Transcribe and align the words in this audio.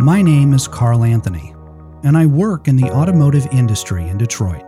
My 0.00 0.22
name 0.22 0.54
is 0.54 0.66
Carl 0.66 1.04
Anthony, 1.04 1.54
and 2.04 2.16
I 2.16 2.24
work 2.24 2.68
in 2.68 2.76
the 2.76 2.90
automotive 2.90 3.46
industry 3.52 4.08
in 4.08 4.16
Detroit. 4.16 4.64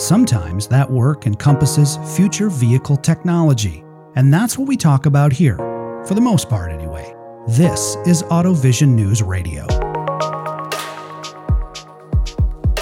Sometimes 0.00 0.66
that 0.68 0.90
work 0.90 1.26
encompasses 1.26 1.98
future 2.16 2.48
vehicle 2.48 2.96
technology, 2.96 3.84
and 4.14 4.32
that's 4.32 4.56
what 4.56 4.66
we 4.66 4.78
talk 4.78 5.04
about 5.04 5.30
here, 5.30 5.58
for 6.06 6.14
the 6.14 6.22
most 6.22 6.48
part 6.48 6.72
anyway. 6.72 7.14
This 7.46 7.98
is 8.06 8.22
AutoVision 8.22 8.88
News 8.88 9.22
Radio. 9.22 9.66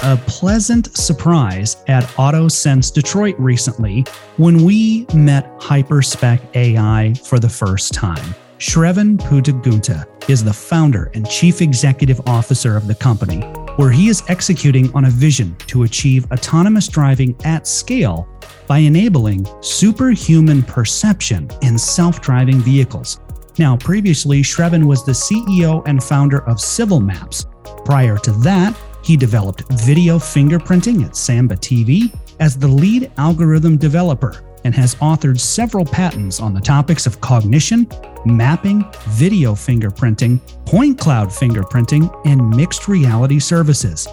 A 0.03 0.15
pleasant 0.27 0.95
surprise 0.95 1.83
at 1.89 2.05
AutoSens 2.15 2.93
Detroit 2.93 3.35
recently 3.37 4.05
when 4.37 4.63
we 4.63 5.07
met 5.13 5.59
Hyperspec 5.59 6.39
AI 6.55 7.15
for 7.15 7.37
the 7.37 7.49
first 7.49 7.93
time. 7.93 8.33
Sravan 8.57 9.17
Puttagunta 9.17 10.05
is 10.29 10.41
the 10.41 10.53
founder 10.53 11.11
and 11.13 11.29
chief 11.29 11.61
executive 11.61 12.21
officer 12.25 12.77
of 12.77 12.87
the 12.87 12.95
company, 12.95 13.41
where 13.75 13.91
he 13.91 14.07
is 14.07 14.23
executing 14.29 14.93
on 14.95 15.05
a 15.05 15.09
vision 15.09 15.53
to 15.67 15.83
achieve 15.83 16.31
autonomous 16.31 16.87
driving 16.87 17.35
at 17.43 17.67
scale 17.67 18.29
by 18.65 18.77
enabling 18.77 19.45
superhuman 19.59 20.63
perception 20.63 21.49
in 21.63 21.77
self 21.77 22.21
driving 22.21 22.59
vehicles. 22.59 23.19
Now, 23.57 23.75
previously, 23.75 24.41
Sravan 24.41 24.85
was 24.85 25.05
the 25.05 25.11
CEO 25.11 25.83
and 25.85 26.01
founder 26.01 26.41
of 26.47 26.61
Civil 26.61 27.01
Maps. 27.01 27.45
Prior 27.83 28.17
to 28.19 28.31
that, 28.43 28.73
he 29.03 29.17
developed 29.17 29.63
video 29.83 30.17
fingerprinting 30.17 31.05
at 31.05 31.17
Samba 31.17 31.57
TV 31.57 32.17
as 32.39 32.57
the 32.57 32.67
lead 32.67 33.11
algorithm 33.17 33.75
developer 33.75 34.44
and 34.65 34.75
has 34.75 34.95
authored 34.95 35.39
several 35.39 35.85
patents 35.85 36.41
on 36.41 36.53
the 36.53 36.59
topics 36.59 37.05
of 37.05 37.21
cognition, 37.21 37.87
mapping, 38.25 38.83
video 39.09 39.53
fingerprinting, 39.53 40.39
point 40.65 40.99
cloud 40.99 41.29
fingerprinting, 41.29 42.11
and 42.25 42.49
mixed 42.49 42.89
reality 42.89 43.39
services. 43.39 44.07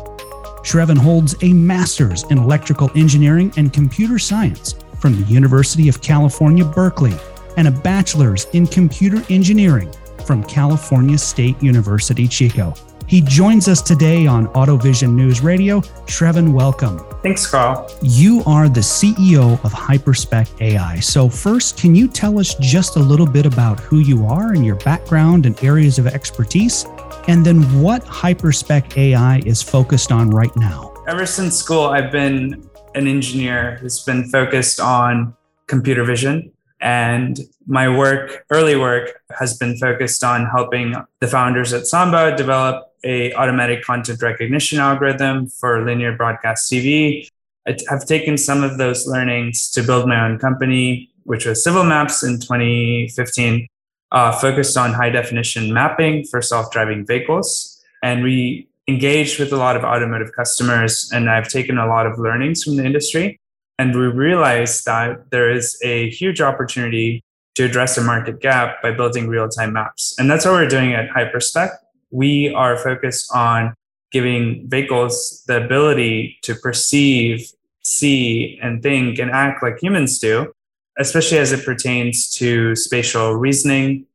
Sravan 0.63 0.99
holds 0.99 1.35
a 1.43 1.53
master's 1.53 2.23
in 2.25 2.39
electrical 2.39 2.91
engineering 2.95 3.53
and 3.57 3.73
computer 3.73 4.19
science 4.19 4.77
from 5.01 5.17
the 5.21 5.27
University 5.27 5.89
of 5.89 6.01
California, 6.03 6.65
Berkeley, 6.65 7.15
and 7.57 7.67
a 7.67 7.73
bachelor's 7.73 8.45
in 8.53 8.67
computer 8.67 9.25
engineering 9.31 9.93
from 10.27 10.45
California 10.45 11.19
State 11.19 11.61
University, 11.63 12.29
Chico. 12.29 12.75
He 13.07 13.21
joins 13.21 13.69
us 13.69 13.83
today 13.83 14.27
on 14.27 14.47
AutoVision 14.49 15.13
News 15.13 15.41
Radio. 15.41 15.81
Sravan, 16.07 16.53
welcome. 16.53 17.01
Thanks, 17.23 17.47
Carl. 17.47 17.91
You 18.03 18.43
are 18.47 18.69
the 18.69 18.81
CEO 18.81 19.63
of 19.65 19.73
Hyperspec 19.73 20.61
AI. 20.61 21.01
So, 21.01 21.29
first, 21.29 21.79
can 21.79 21.95
you 21.95 22.09
tell 22.09 22.39
us 22.39 22.55
just 22.57 22.97
a 22.97 23.01
little 23.01 23.27
bit 23.27 23.47
about 23.47 23.81
who 23.81 23.99
you 23.99 24.27
are 24.27 24.53
and 24.53 24.65
your 24.65 24.77
background 24.77 25.47
and 25.47 25.63
areas 25.63 25.99
of 25.99 26.07
expertise? 26.07 26.87
And 27.29 27.45
then 27.45 27.63
what 27.81 28.05
Hyperspec 28.05 28.97
AI 28.97 29.39
is 29.45 29.63
focused 29.63 30.11
on 30.11 30.31
right 30.31 30.55
now? 30.57 30.95
Ever 31.07 31.27
since 31.27 31.57
school, 31.57 31.85
I've 31.85 32.11
been 32.11 32.69
an 32.95 33.07
engineer 33.07 33.77
who's 33.81 34.03
been 34.03 34.29
focused 34.29 34.81
on 34.81 35.35
computer 35.67 36.05
vision. 36.05 36.53
And 36.81 37.39
my 37.67 37.89
work, 37.89 38.45
early 38.51 38.77
work, 38.77 39.23
has 39.39 39.57
been 39.57 39.77
focused 39.77 40.25
on 40.25 40.47
helping 40.47 40.97
the 41.21 41.29
founders 41.29 41.73
at 41.73 41.87
Samba 41.87 42.37
develop 42.37 42.92
a 43.05 43.33
automatic 43.35 43.83
content 43.83 44.23
recognition 44.23 44.79
algorithm 44.79 45.49
for 45.49 45.85
linear 45.85 46.17
broadcast 46.17 46.71
TV. 46.71 47.29
I 47.67 47.77
have 47.89 48.07
taken 48.07 48.37
some 48.37 48.63
of 48.63 48.79
those 48.79 49.07
learnings 49.07 49.71
to 49.73 49.83
build 49.83 50.09
my 50.09 50.25
own 50.25 50.39
company, 50.39 51.11
which 51.25 51.47
was 51.47 51.63
Civil 51.63 51.85
Maps 51.85 52.23
in 52.23 52.41
2015, 52.41 53.69
uh, 54.11 54.33
focused 54.33 54.77
on 54.77 54.93
high 54.93 55.11
definition 55.11 55.73
mapping 55.73 56.25
for 56.25 56.43
self-driving 56.43 57.07
vehicles. 57.07 57.81
And 58.03 58.23
we 58.25 58.69
engaged 58.89 59.39
with 59.39 59.53
a 59.53 59.57
lot 59.57 59.77
of 59.77 59.85
automotive 59.85 60.33
customers, 60.33 61.11
and 61.13 61.31
I've 61.31 61.49
taken 61.49 61.79
a 61.79 61.87
lot 61.87 62.07
of 62.07 62.19
learnings 62.19 62.65
from 62.65 62.77
the 62.77 62.85
industry. 62.85 63.39
And 63.79 63.95
we 63.95 64.07
realized 64.07 64.85
that 64.87 65.31
there 65.31 65.51
is 65.51 65.79
a 65.83 66.11
huge 66.11 66.41
opportunity 66.41 67.23
to 67.55 67.65
address 67.65 67.97
a 67.99 68.03
market 68.03 68.41
gap 68.41 68.83
by 68.83 68.91
building 68.91 69.29
real-time 69.29 69.73
maps. 69.73 70.15
And 70.19 70.31
that's 70.31 70.45
what 70.45 70.53
we're 70.55 70.69
doing 70.69 70.95
at 70.95 71.09
Hyperspec 71.11 71.71
we 72.13 72.53
are 72.55 72.77
focused 72.77 73.35
on 73.35 73.75
giving 74.13 74.69
vehicles 74.69 75.43
the 75.47 75.65
ability 75.65 76.39
to 76.43 76.55
perceive, 76.55 77.51
see, 77.83 78.59
and 78.63 78.83
think 78.83 79.19
and 79.19 79.31
act 79.31 79.63
like 79.63 79.83
humans 79.83 80.19
do, 80.19 80.53
especially 80.99 81.39
as 81.39 81.51
it 81.51 81.65
pertains 81.65 82.31
to 82.31 82.77
spatial 82.77 83.35
reasoning 83.35 84.07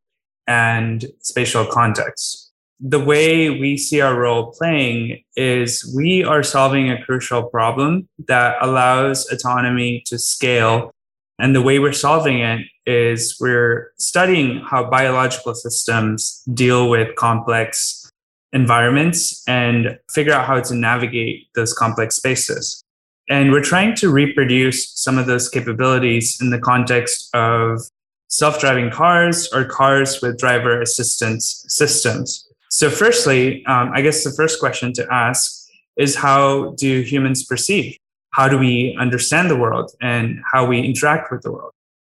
and 0.48 1.06
spatial 1.20 1.66
context. 1.66 2.52
The 2.80 3.00
way 3.00 3.50
we 3.50 3.76
see 3.76 4.02
our 4.02 4.16
role 4.16 4.54
playing 4.54 5.24
is 5.36 5.92
we 5.98 6.24
are 6.24 6.44
solving 6.44 6.92
a 6.92 7.04
crucial 7.04 7.44
problem 7.44 8.08
that 8.28 8.56
allows 8.62 9.28
autonomy 9.32 10.04
to 10.06 10.20
scale. 10.20 10.92
And 11.40 11.56
the 11.56 11.62
way 11.62 11.80
we're 11.80 11.94
solving 11.94 12.40
it 12.40 12.66
is 12.86 13.38
we're 13.40 13.92
studying 13.98 14.62
how 14.66 14.90
biological 14.90 15.54
systems 15.54 16.42
deal 16.54 16.90
with 16.90 17.16
complex 17.16 18.12
environments 18.54 19.44
and 19.48 20.00
figure 20.12 20.34
out 20.34 20.48
how 20.48 20.60
to 20.60 20.74
navigate 20.74 21.48
those 21.54 21.74
complex 21.74 22.16
spaces. 22.16 22.84
And 23.30 23.52
we're 23.52 23.64
trying 23.64 23.94
to 23.96 24.10
reproduce 24.10 24.90
some 24.98 25.18
of 25.18 25.26
those 25.26 25.50
capabilities 25.50 26.38
in 26.42 26.50
the 26.50 26.60
context 26.60 27.30
of 27.36 27.82
self 28.30 28.60
driving 28.60 28.90
cars 28.90 29.52
or 29.54 29.66
cars 29.66 30.22
with 30.22 30.40
driver 30.40 30.82
assistance 30.82 31.66
systems. 31.68 32.48
So, 32.70 32.90
firstly, 32.90 33.66
um, 33.66 33.92
I 33.94 34.02
guess 34.02 34.24
the 34.24 34.32
first 34.32 34.60
question 34.60 34.94
to 34.94 35.08
ask 35.12 35.68
is 35.98 36.16
how 36.16 36.74
do 36.78 37.02
humans 37.02 37.44
perceive? 37.44 37.98
How 38.32 38.48
do 38.48 38.58
we 38.58 38.96
understand 39.00 39.50
the 39.50 39.58
world 39.58 39.92
and 40.02 40.42
how 40.52 40.66
we 40.66 40.80
interact 40.82 41.32
with 41.32 41.42
the 41.42 41.52
world? 41.52 41.72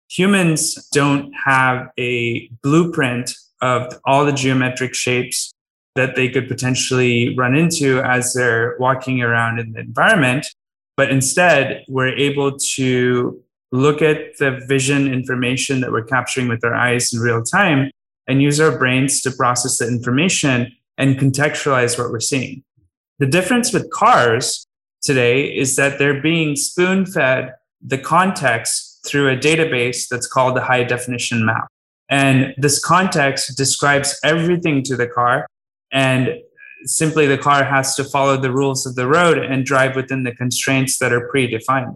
humans 0.09 0.87
don't 0.91 1.31
have 1.33 1.89
a 1.99 2.47
blueprint 2.63 3.33
of 3.61 3.99
all 4.05 4.25
the 4.25 4.31
geometric 4.31 4.93
shapes 4.93 5.51
that 5.95 6.15
they 6.15 6.29
could 6.29 6.47
potentially 6.47 7.35
run 7.37 7.55
into 7.55 8.01
as 8.01 8.33
they're 8.33 8.75
walking 8.79 9.21
around 9.21 9.59
in 9.59 9.71
the 9.71 9.79
environment. 9.79 10.45
But 10.97 11.09
instead, 11.09 11.83
we're 11.87 12.15
able 12.15 12.57
to 12.75 13.41
look 13.71 14.01
at 14.01 14.37
the 14.37 14.61
vision 14.67 15.11
information 15.11 15.81
that 15.81 15.91
we're 15.91 16.03
capturing 16.03 16.47
with 16.47 16.63
our 16.63 16.73
eyes 16.73 17.13
in 17.13 17.19
real 17.19 17.43
time 17.43 17.91
and 18.27 18.41
use 18.41 18.59
our 18.59 18.77
brains 18.77 19.21
to 19.21 19.31
process 19.31 19.77
the 19.79 19.87
information 19.87 20.71
and 20.97 21.17
contextualize 21.17 21.97
what 21.97 22.11
we're 22.11 22.19
seeing. 22.19 22.63
The 23.19 23.25
difference 23.25 23.73
with 23.73 23.89
cars 23.91 24.65
today 25.05 25.45
is 25.45 25.75
that 25.75 25.99
they're 25.99 26.21
being 26.21 26.55
spoon 26.55 27.05
fed 27.05 27.53
the 27.81 27.97
context 27.97 29.05
through 29.05 29.29
a 29.31 29.38
database 29.38 30.07
that's 30.09 30.27
called 30.27 30.55
the 30.55 30.61
high 30.61 30.83
definition 30.83 31.45
map. 31.45 31.67
And 32.09 32.53
this 32.57 32.83
context 32.83 33.57
describes 33.57 34.19
everything 34.23 34.83
to 34.83 34.95
the 34.95 35.07
car. 35.07 35.47
And 35.91 36.29
simply 36.85 37.27
the 37.27 37.38
car 37.38 37.63
has 37.63 37.95
to 37.95 38.03
follow 38.03 38.38
the 38.38 38.51
rules 38.51 38.85
of 38.85 38.95
the 38.95 39.07
road 39.07 39.38
and 39.38 39.66
drive 39.66 39.95
within 39.95 40.23
the 40.23 40.33
constraints 40.33 40.97
that 40.99 41.13
are 41.13 41.29
predefined. 41.33 41.95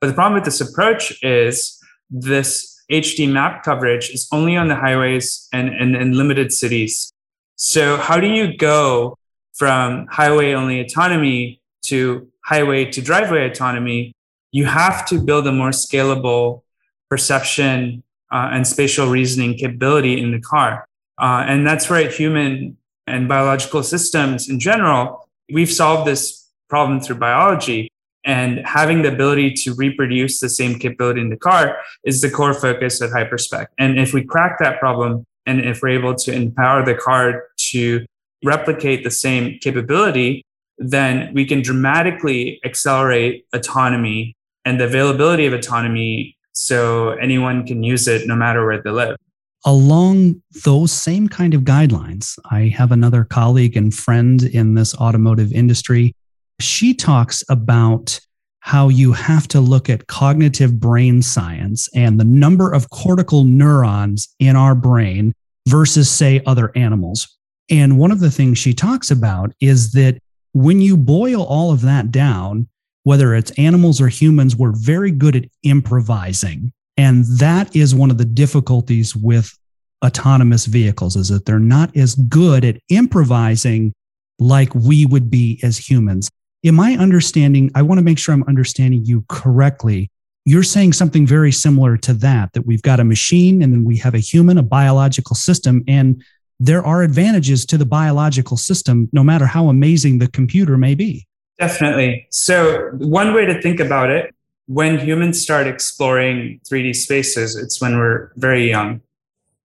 But 0.00 0.08
the 0.08 0.14
problem 0.14 0.34
with 0.34 0.44
this 0.44 0.60
approach 0.60 1.22
is 1.22 1.78
this 2.10 2.82
HD 2.90 3.30
map 3.30 3.62
coverage 3.62 4.10
is 4.10 4.28
only 4.32 4.56
on 4.56 4.68
the 4.68 4.76
highways 4.76 5.48
and, 5.52 5.68
and 5.68 5.96
in 5.96 6.12
limited 6.12 6.52
cities. 6.52 7.12
So, 7.56 7.96
how 7.96 8.18
do 8.18 8.26
you 8.26 8.56
go 8.56 9.16
from 9.54 10.06
highway 10.10 10.52
only 10.52 10.80
autonomy 10.80 11.60
to 11.82 12.31
highway 12.44 12.84
to 12.84 13.00
driveway 13.00 13.48
autonomy 13.48 14.12
you 14.52 14.66
have 14.66 15.06
to 15.06 15.18
build 15.18 15.46
a 15.46 15.52
more 15.52 15.70
scalable 15.70 16.62
perception 17.10 18.02
uh, 18.30 18.50
and 18.52 18.66
spatial 18.66 19.08
reasoning 19.08 19.54
capability 19.54 20.20
in 20.20 20.30
the 20.30 20.40
car. 20.40 20.86
Uh, 21.18 21.44
and 21.46 21.66
that's 21.66 21.90
where 21.90 22.08
human 22.08 22.76
and 23.06 23.28
biological 23.28 23.82
systems 23.82 24.48
in 24.48 24.60
general, 24.60 25.28
we've 25.52 25.72
solved 25.72 26.06
this 26.06 26.48
problem 26.68 27.00
through 27.00 27.16
biology. 27.16 27.88
And 28.24 28.64
having 28.64 29.02
the 29.02 29.12
ability 29.12 29.54
to 29.64 29.74
reproduce 29.74 30.38
the 30.38 30.48
same 30.48 30.78
capability 30.78 31.20
in 31.20 31.28
the 31.28 31.36
car 31.36 31.78
is 32.04 32.20
the 32.20 32.30
core 32.30 32.54
focus 32.54 33.02
at 33.02 33.10
Hyperspec. 33.10 33.66
And 33.78 33.98
if 33.98 34.14
we 34.14 34.22
crack 34.22 34.58
that 34.60 34.78
problem, 34.78 35.24
and 35.44 35.60
if 35.60 35.82
we're 35.82 35.88
able 35.88 36.14
to 36.14 36.32
empower 36.32 36.84
the 36.84 36.94
car 36.94 37.46
to 37.72 38.06
replicate 38.44 39.02
the 39.02 39.10
same 39.10 39.58
capability, 39.60 40.44
then 40.78 41.32
we 41.34 41.44
can 41.44 41.62
dramatically 41.62 42.60
accelerate 42.64 43.44
autonomy 43.52 44.36
and 44.64 44.80
the 44.80 44.84
availability 44.84 45.46
of 45.46 45.52
autonomy 45.52 46.36
so 46.52 47.10
anyone 47.10 47.66
can 47.66 47.82
use 47.82 48.06
it 48.08 48.26
no 48.26 48.36
matter 48.36 48.64
where 48.64 48.82
they 48.82 48.90
live. 48.90 49.16
Along 49.64 50.42
those 50.64 50.92
same 50.92 51.28
kind 51.28 51.54
of 51.54 51.62
guidelines, 51.62 52.38
I 52.50 52.72
have 52.76 52.90
another 52.90 53.24
colleague 53.24 53.76
and 53.76 53.94
friend 53.94 54.42
in 54.42 54.74
this 54.74 54.94
automotive 54.96 55.52
industry. 55.52 56.14
She 56.60 56.94
talks 56.94 57.44
about 57.48 58.20
how 58.60 58.88
you 58.88 59.12
have 59.12 59.48
to 59.48 59.60
look 59.60 59.88
at 59.90 60.06
cognitive 60.06 60.78
brain 60.78 61.22
science 61.22 61.88
and 61.94 62.18
the 62.18 62.24
number 62.24 62.72
of 62.72 62.90
cortical 62.90 63.44
neurons 63.44 64.28
in 64.38 64.54
our 64.56 64.74
brain 64.74 65.32
versus, 65.68 66.10
say, 66.10 66.40
other 66.46 66.70
animals. 66.76 67.38
And 67.70 67.98
one 67.98 68.10
of 68.10 68.20
the 68.20 68.30
things 68.30 68.58
she 68.58 68.74
talks 68.74 69.10
about 69.10 69.52
is 69.60 69.92
that 69.92 70.18
when 70.52 70.80
you 70.80 70.96
boil 70.96 71.42
all 71.42 71.72
of 71.72 71.82
that 71.82 72.10
down, 72.10 72.68
whether 73.04 73.34
it's 73.34 73.50
animals 73.52 74.00
or 74.00 74.08
humans, 74.08 74.56
we're 74.56 74.72
very 74.72 75.10
good 75.10 75.36
at 75.36 75.44
improvising. 75.62 76.72
And 76.96 77.24
that 77.38 77.74
is 77.74 77.94
one 77.94 78.10
of 78.10 78.18
the 78.18 78.24
difficulties 78.24 79.16
with 79.16 79.56
autonomous 80.04 80.66
vehicles 80.66 81.16
is 81.16 81.28
that 81.28 81.46
they're 81.46 81.58
not 81.58 81.96
as 81.96 82.14
good 82.14 82.64
at 82.64 82.78
improvising 82.88 83.92
like 84.38 84.74
we 84.74 85.06
would 85.06 85.30
be 85.30 85.60
as 85.62 85.78
humans. 85.78 86.28
In 86.62 86.74
my 86.74 86.96
understanding, 86.96 87.70
I 87.74 87.82
want 87.82 87.98
to 87.98 88.04
make 88.04 88.18
sure 88.18 88.34
I'm 88.34 88.44
understanding 88.44 89.04
you 89.04 89.24
correctly. 89.28 90.10
You're 90.44 90.62
saying 90.64 90.92
something 90.92 91.26
very 91.26 91.52
similar 91.52 91.96
to 91.98 92.14
that, 92.14 92.52
that 92.52 92.66
we've 92.66 92.82
got 92.82 93.00
a 93.00 93.04
machine 93.04 93.62
and 93.62 93.72
then 93.72 93.84
we 93.84 93.96
have 93.98 94.14
a 94.14 94.18
human, 94.18 94.58
a 94.58 94.62
biological 94.62 95.36
system, 95.36 95.82
and 95.86 96.22
there 96.62 96.86
are 96.86 97.02
advantages 97.02 97.66
to 97.66 97.76
the 97.76 97.84
biological 97.84 98.56
system, 98.56 99.08
no 99.12 99.24
matter 99.24 99.46
how 99.46 99.68
amazing 99.68 100.20
the 100.20 100.28
computer 100.28 100.78
may 100.78 100.94
be. 100.94 101.26
Definitely. 101.58 102.28
So, 102.30 102.90
one 102.98 103.34
way 103.34 103.46
to 103.46 103.60
think 103.60 103.80
about 103.80 104.10
it, 104.10 104.32
when 104.66 104.96
humans 104.98 105.42
start 105.42 105.66
exploring 105.66 106.60
3D 106.70 106.94
spaces, 106.94 107.56
it's 107.56 107.80
when 107.80 107.98
we're 107.98 108.30
very 108.36 108.68
young. 108.70 109.00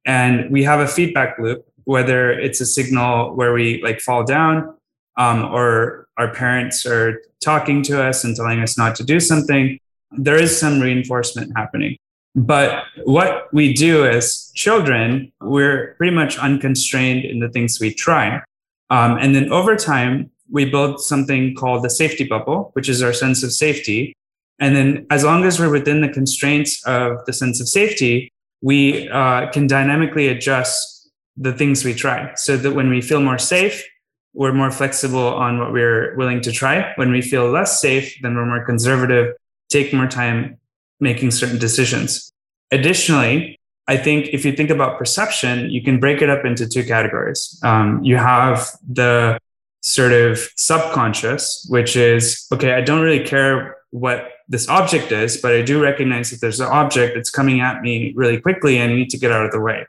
And 0.06 0.50
we 0.50 0.64
have 0.64 0.80
a 0.80 0.88
feedback 0.88 1.38
loop, 1.38 1.68
whether 1.84 2.32
it's 2.32 2.62
a 2.62 2.66
signal 2.66 3.36
where 3.36 3.54
we 3.54 3.80
like 3.84 4.00
fall 4.00 4.24
down 4.24 4.76
um, 5.18 5.46
or 5.46 6.08
our 6.18 6.34
parents 6.34 6.84
are 6.88 7.22
talking 7.42 7.84
to 7.84 8.04
us 8.04 8.24
and 8.24 8.36
telling 8.36 8.60
us 8.60 8.76
not 8.76 8.96
to 8.96 9.04
do 9.04 9.20
something, 9.20 9.80
there 10.12 10.42
is 10.42 10.60
some 10.60 10.80
reinforcement 10.80 11.52
happening. 11.56 11.98
But 12.38 12.84
what 13.04 13.52
we 13.52 13.74
do 13.74 14.06
as 14.06 14.52
children, 14.54 15.32
we're 15.42 15.96
pretty 15.96 16.16
much 16.16 16.38
unconstrained 16.38 17.26
in 17.26 17.40
the 17.40 17.50
things 17.50 17.80
we 17.80 17.92
try. 17.92 18.44
Um, 18.92 19.18
and 19.18 19.34
then 19.34 19.52
over 19.52 19.76
time, 19.76 20.30
we 20.48 20.66
build 20.66 21.02
something 21.02 21.56
called 21.56 21.84
the 21.84 21.90
safety 21.90 22.26
bubble, 22.26 22.70
which 22.74 22.90
is 22.90 23.02
our 23.02 23.12
sense 23.12 23.42
of 23.42 23.52
safety. 23.52 24.14
And 24.60 24.76
then 24.76 25.08
as 25.10 25.24
long 25.24 25.46
as 25.46 25.60
we're 25.60 25.72
within 25.72 26.02
the 26.02 26.10
constraints 26.10 26.86
of 26.86 27.26
the 27.26 27.34
sense 27.34 27.60
of 27.60 27.68
safety, 27.68 28.30
we 28.62 29.10
uh, 29.10 29.50
can 29.50 29.66
dynamically 29.66 30.28
adjust 30.28 31.10
the 31.38 31.54
things 31.54 31.84
we 31.84 31.96
try 31.96 32.34
so 32.36 32.56
that 32.56 32.74
when 32.74 32.90
we 32.90 33.02
feel 33.02 33.20
more 33.20 33.40
safe, 33.40 33.84
we're 34.34 34.54
more 34.54 34.70
flexible 34.70 35.34
on 35.34 35.58
what 35.58 35.72
we're 35.72 36.16
willing 36.18 36.42
to 36.42 36.52
try. 36.52 36.94
When 36.98 37.12
we 37.12 37.24
feel 37.24 37.50
less 37.50 37.82
safe, 37.82 38.16
then 38.22 38.36
we're 38.36 38.46
more 38.46 38.64
conservative, 38.64 39.34
take 39.70 39.92
more 39.92 40.08
time 40.08 40.60
making 41.00 41.32
certain 41.32 41.58
decisions. 41.58 42.32
Additionally, 42.72 43.60
I 43.88 43.98
think 43.98 44.28
if 44.34 44.44
you 44.44 44.52
think 44.52 44.70
about 44.70 44.98
perception, 44.98 45.70
you 45.70 45.82
can 45.82 46.00
break 46.00 46.22
it 46.22 46.30
up 46.30 46.46
into 46.46 46.68
two 46.68 46.84
categories. 46.84 47.60
Um, 47.64 48.04
you 48.04 48.18
have 48.18 48.70
the 48.88 49.40
sort 49.82 50.12
of 50.12 50.40
subconscious, 50.58 51.66
which 51.70 51.96
is 51.96 52.46
okay, 52.52 52.74
I 52.74 52.82
don't 52.82 53.02
really 53.02 53.24
care 53.24 53.78
what 53.92 54.32
this 54.50 54.68
object 54.68 55.12
is, 55.12 55.38
but 55.38 55.54
I 55.54 55.62
do 55.62 55.82
recognize 55.82 56.32
that 56.32 56.42
there's 56.42 56.60
an 56.60 56.68
object 56.68 57.16
that's 57.16 57.30
coming 57.30 57.62
at 57.62 57.82
me 57.82 58.14
really 58.16 58.40
quickly 58.40 58.78
and 58.78 58.92
I 58.92 58.96
need 58.96 59.10
to 59.12 59.18
get 59.18 59.32
out 59.32 59.46
of 59.46 59.52
the 59.52 59.62
way. 59.62 59.86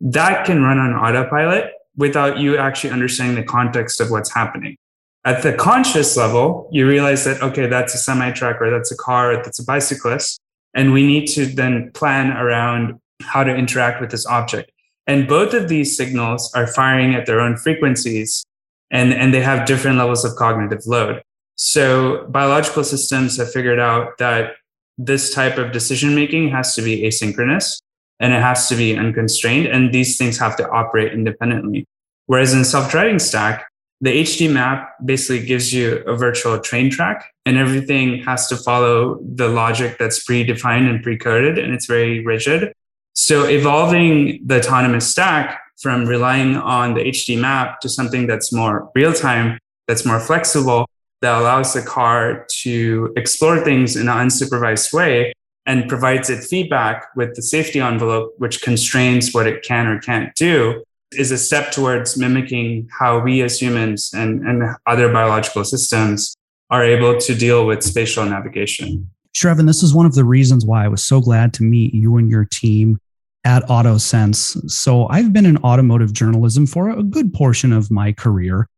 That 0.00 0.44
can 0.44 0.62
run 0.62 0.78
on 0.78 0.92
autopilot 0.92 1.72
without 1.96 2.38
you 2.38 2.56
actually 2.56 2.90
understanding 2.90 3.36
the 3.36 3.42
context 3.42 4.00
of 4.00 4.10
what's 4.10 4.32
happening. 4.32 4.76
At 5.24 5.42
the 5.42 5.52
conscious 5.52 6.16
level, 6.16 6.68
you 6.72 6.86
realize 6.86 7.24
that, 7.24 7.42
okay, 7.42 7.66
that's 7.66 7.94
a 7.94 7.98
semi 7.98 8.30
truck 8.30 8.62
or 8.62 8.70
that's 8.70 8.92
a 8.92 8.96
car, 8.96 9.32
or 9.32 9.36
that's 9.42 9.58
a 9.58 9.64
bicyclist. 9.64 10.40
And 10.74 10.92
we 10.92 11.06
need 11.06 11.26
to 11.28 11.46
then 11.46 11.90
plan 11.92 12.36
around 12.36 13.00
how 13.22 13.44
to 13.44 13.54
interact 13.54 14.00
with 14.00 14.10
this 14.10 14.26
object. 14.26 14.70
And 15.06 15.26
both 15.26 15.54
of 15.54 15.68
these 15.68 15.96
signals 15.96 16.52
are 16.54 16.66
firing 16.66 17.14
at 17.14 17.26
their 17.26 17.40
own 17.40 17.56
frequencies 17.56 18.44
and, 18.90 19.12
and 19.12 19.32
they 19.32 19.40
have 19.40 19.66
different 19.66 19.98
levels 19.98 20.24
of 20.24 20.36
cognitive 20.36 20.86
load. 20.86 21.22
So 21.56 22.26
biological 22.28 22.84
systems 22.84 23.36
have 23.38 23.50
figured 23.50 23.80
out 23.80 24.18
that 24.18 24.52
this 24.98 25.34
type 25.34 25.58
of 25.58 25.72
decision 25.72 26.14
making 26.14 26.50
has 26.50 26.74
to 26.74 26.82
be 26.82 27.02
asynchronous 27.02 27.80
and 28.20 28.32
it 28.32 28.42
has 28.42 28.68
to 28.68 28.76
be 28.76 28.96
unconstrained. 28.96 29.66
And 29.66 29.92
these 29.92 30.16
things 30.18 30.38
have 30.38 30.56
to 30.56 30.68
operate 30.68 31.12
independently. 31.12 31.86
Whereas 32.26 32.52
in 32.52 32.64
self-driving 32.64 33.18
stack, 33.18 33.64
the 34.00 34.22
HD 34.22 34.52
map 34.52 34.94
basically 35.04 35.44
gives 35.44 35.72
you 35.72 35.96
a 36.06 36.16
virtual 36.16 36.58
train 36.60 36.90
track 36.90 37.32
and 37.44 37.56
everything 37.56 38.22
has 38.22 38.46
to 38.48 38.56
follow 38.56 39.18
the 39.34 39.48
logic 39.48 39.98
that's 39.98 40.24
predefined 40.24 40.88
and 40.88 41.02
pre-coded 41.02 41.58
and 41.58 41.74
it's 41.74 41.86
very 41.86 42.24
rigid. 42.24 42.72
So 43.14 43.46
evolving 43.46 44.46
the 44.46 44.58
autonomous 44.58 45.10
stack 45.10 45.60
from 45.80 46.06
relying 46.06 46.56
on 46.56 46.94
the 46.94 47.00
HD 47.00 47.40
map 47.40 47.80
to 47.80 47.88
something 47.88 48.26
that's 48.26 48.52
more 48.52 48.90
real 48.94 49.12
time, 49.12 49.58
that's 49.88 50.04
more 50.04 50.20
flexible, 50.20 50.88
that 51.20 51.36
allows 51.36 51.74
the 51.74 51.82
car 51.82 52.46
to 52.62 53.12
explore 53.16 53.58
things 53.58 53.96
in 53.96 54.08
an 54.08 54.28
unsupervised 54.28 54.92
way 54.92 55.32
and 55.66 55.88
provides 55.88 56.30
it 56.30 56.44
feedback 56.44 57.08
with 57.16 57.34
the 57.34 57.42
safety 57.42 57.80
envelope, 57.80 58.34
which 58.38 58.62
constrains 58.62 59.34
what 59.34 59.46
it 59.46 59.62
can 59.62 59.86
or 59.86 59.98
can't 60.00 60.34
do, 60.34 60.82
is 61.12 61.30
a 61.30 61.38
step 61.38 61.72
towards 61.72 62.16
mimicking 62.16 62.88
how 62.98 63.18
we 63.18 63.42
as 63.42 63.60
humans 63.60 64.10
and, 64.14 64.46
and 64.46 64.76
other 64.86 65.12
biological 65.12 65.64
systems 65.64 66.36
are 66.70 66.84
able 66.84 67.18
to 67.18 67.34
deal 67.34 67.66
with 67.66 67.82
spatial 67.82 68.24
navigation. 68.26 69.08
Sravan, 69.34 69.66
this 69.66 69.82
is 69.82 69.94
one 69.94 70.06
of 70.06 70.14
the 70.14 70.24
reasons 70.24 70.66
why 70.66 70.84
I 70.84 70.88
was 70.88 71.04
so 71.04 71.20
glad 71.20 71.54
to 71.54 71.62
meet 71.62 71.94
you 71.94 72.16
and 72.16 72.30
your 72.30 72.44
team 72.44 72.98
at 73.44 73.62
AutoSens. 73.64 74.70
So 74.70 75.06
I've 75.08 75.32
been 75.32 75.46
in 75.46 75.56
automotive 75.58 76.12
journalism 76.12 76.66
for 76.66 76.90
a 76.90 77.02
good 77.02 77.32
portion 77.32 77.72
of 77.72 77.90
my 77.90 78.12
career. 78.12 78.68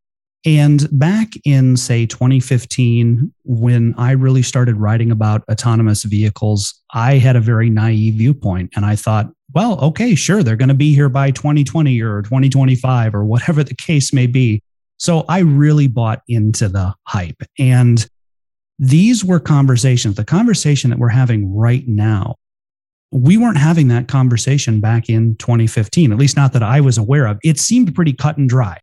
And 0.47 0.89
back 0.93 1.29
in, 1.45 1.77
say, 1.77 2.07
2015, 2.07 3.33
when 3.45 3.95
I 3.99 4.13
really 4.13 4.43
started 4.43 4.77
writing 4.77 5.11
about 5.11 5.43
autonomous 5.51 6.05
vehicles, 6.05 6.81
I 6.95 7.15
had 7.15 7.37
a 7.37 7.41
very 7.41 7.69
naive 7.69 8.15
viewpoint. 8.15 8.71
And 8.75 8.85
I 8.87 8.97
thought, 8.97 9.31
well, 9.55 9.81
okay, 9.81 10.15
sure, 10.15 10.43
they're 10.43 10.57
going 10.57 10.69
to 10.69 10.75
be 10.75 10.95
here 10.95 11.09
by 11.09 11.31
2020 11.31 12.01
or 12.03 12.23
2025 12.23 13.15
or 13.15 13.25
whatever 13.25 13.65
the 13.65 13.75
case 13.75 14.13
may 14.13 14.27
be. 14.27 14.63
So 14.99 15.25
I 15.29 15.41
really 15.41 15.87
bought 15.87 16.23
into 16.29 16.69
the 16.69 16.95
hype. 17.07 17.43
And 17.59 18.07
these 18.79 19.25
were 19.25 19.41
conversations, 19.41 20.17
the 20.17 20.25
conversation 20.25 20.91
that 20.91 20.99
we're 20.99 21.09
having 21.09 21.55
right 21.55 21.87
now. 21.87 22.37
We 23.13 23.37
weren't 23.37 23.59
having 23.59 23.89
that 23.89 24.07
conversation 24.07 24.81
back 24.81 25.09
in 25.09 25.35
2015, 25.37 26.13
at 26.13 26.19
least 26.19 26.37
not 26.37 26.53
that 26.53 26.63
I 26.63 26.81
was 26.81 26.97
aware 26.97 27.27
of. 27.27 27.39
It 27.43 27.59
seemed 27.59 27.93
pretty 27.95 28.13
cut 28.13 28.37
and 28.37 28.49
dry 28.49 28.79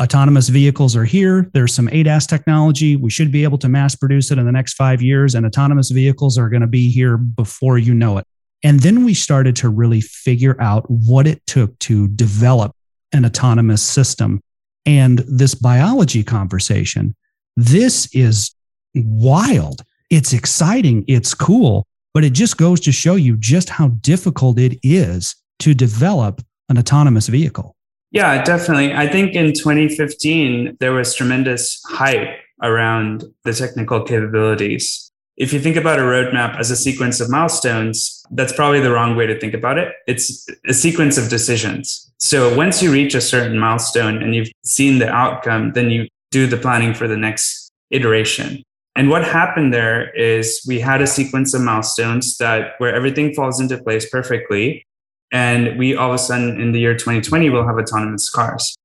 autonomous 0.00 0.48
vehicles 0.48 0.96
are 0.96 1.04
here. 1.04 1.50
There's 1.52 1.74
some 1.74 1.88
ADAS 1.88 2.26
technology. 2.26 2.96
We 2.96 3.10
should 3.10 3.30
be 3.30 3.44
able 3.44 3.58
to 3.58 3.68
mass 3.68 3.94
produce 3.94 4.30
it 4.30 4.38
in 4.38 4.46
the 4.46 4.52
next 4.52 4.74
five 4.74 5.02
years, 5.02 5.34
and 5.34 5.46
autonomous 5.46 5.90
vehicles 5.90 6.38
are 6.38 6.48
going 6.48 6.62
to 6.62 6.66
be 6.66 6.90
here 6.90 7.16
before 7.16 7.78
you 7.78 7.94
know 7.94 8.18
it. 8.18 8.26
And 8.62 8.80
then 8.80 9.04
we 9.04 9.14
started 9.14 9.56
to 9.56 9.68
really 9.68 10.00
figure 10.00 10.60
out 10.60 10.84
what 10.88 11.26
it 11.26 11.44
took 11.46 11.78
to 11.80 12.08
develop 12.08 12.74
an 13.12 13.24
autonomous 13.24 13.82
system. 13.82 14.40
And 14.86 15.18
this 15.20 15.54
biology 15.54 16.22
conversation, 16.22 17.14
this 17.56 18.08
is 18.14 18.54
wild. 18.94 19.82
It's 20.10 20.32
exciting. 20.32 21.04
It's 21.08 21.34
cool. 21.34 21.86
But 22.14 22.24
it 22.24 22.34
just 22.34 22.56
goes 22.56 22.80
to 22.80 22.92
show 22.92 23.14
you 23.14 23.36
just 23.36 23.70
how 23.70 23.88
difficult 23.88 24.58
it 24.58 24.78
is 24.82 25.34
to 25.60 25.74
develop 25.74 26.42
an 26.68 26.78
autonomous 26.78 27.28
vehicle. 27.28 27.74
Yeah, 28.10 28.44
definitely. 28.44 28.92
I 28.92 29.08
think 29.08 29.34
in 29.34 29.54
2015, 29.54 30.76
there 30.80 30.92
was 30.92 31.14
tremendous 31.14 31.80
hype 31.86 32.28
around 32.62 33.24
the 33.44 33.54
technical 33.54 34.02
capabilities. 34.04 35.11
If 35.36 35.52
you 35.52 35.60
think 35.60 35.76
about 35.76 35.98
a 35.98 36.02
roadmap 36.02 36.58
as 36.58 36.70
a 36.70 36.76
sequence 36.76 37.20
of 37.20 37.30
milestones, 37.30 38.22
that's 38.32 38.52
probably 38.52 38.80
the 38.80 38.92
wrong 38.92 39.16
way 39.16 39.26
to 39.26 39.38
think 39.38 39.54
about 39.54 39.78
it. 39.78 39.94
It's 40.06 40.46
a 40.68 40.74
sequence 40.74 41.16
of 41.16 41.30
decisions. 41.30 42.12
So 42.18 42.54
once 42.54 42.82
you 42.82 42.92
reach 42.92 43.14
a 43.14 43.20
certain 43.20 43.58
milestone 43.58 44.22
and 44.22 44.34
you've 44.34 44.50
seen 44.62 44.98
the 44.98 45.08
outcome, 45.08 45.72
then 45.72 45.90
you 45.90 46.06
do 46.30 46.46
the 46.46 46.58
planning 46.58 46.92
for 46.92 47.08
the 47.08 47.16
next 47.16 47.70
iteration. 47.90 48.62
And 48.94 49.08
what 49.08 49.24
happened 49.24 49.72
there 49.72 50.14
is 50.14 50.62
we 50.68 50.78
had 50.80 51.00
a 51.00 51.06
sequence 51.06 51.54
of 51.54 51.62
milestones 51.62 52.36
that 52.36 52.74
where 52.76 52.94
everything 52.94 53.32
falls 53.32 53.58
into 53.58 53.78
place 53.78 54.08
perfectly. 54.08 54.84
And 55.30 55.78
we 55.78 55.96
all 55.96 56.10
of 56.10 56.14
a 56.16 56.18
sudden 56.18 56.60
in 56.60 56.72
the 56.72 56.80
year 56.80 56.94
2020 56.94 57.48
will 57.48 57.66
have 57.66 57.78
autonomous 57.78 58.28
cars. 58.28 58.76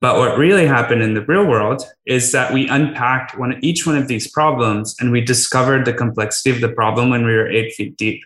But 0.00 0.16
what 0.16 0.38
really 0.38 0.66
happened 0.66 1.02
in 1.02 1.14
the 1.14 1.24
real 1.24 1.44
world 1.44 1.82
is 2.06 2.30
that 2.30 2.52
we 2.52 2.68
unpacked 2.68 3.36
one, 3.36 3.58
each 3.62 3.84
one 3.84 3.96
of 3.96 4.06
these 4.06 4.30
problems 4.30 4.94
and 5.00 5.10
we 5.10 5.20
discovered 5.20 5.84
the 5.84 5.92
complexity 5.92 6.50
of 6.50 6.60
the 6.60 6.68
problem 6.68 7.10
when 7.10 7.26
we 7.26 7.34
were 7.34 7.50
eight 7.50 7.74
feet 7.74 7.96
deep. 7.96 8.22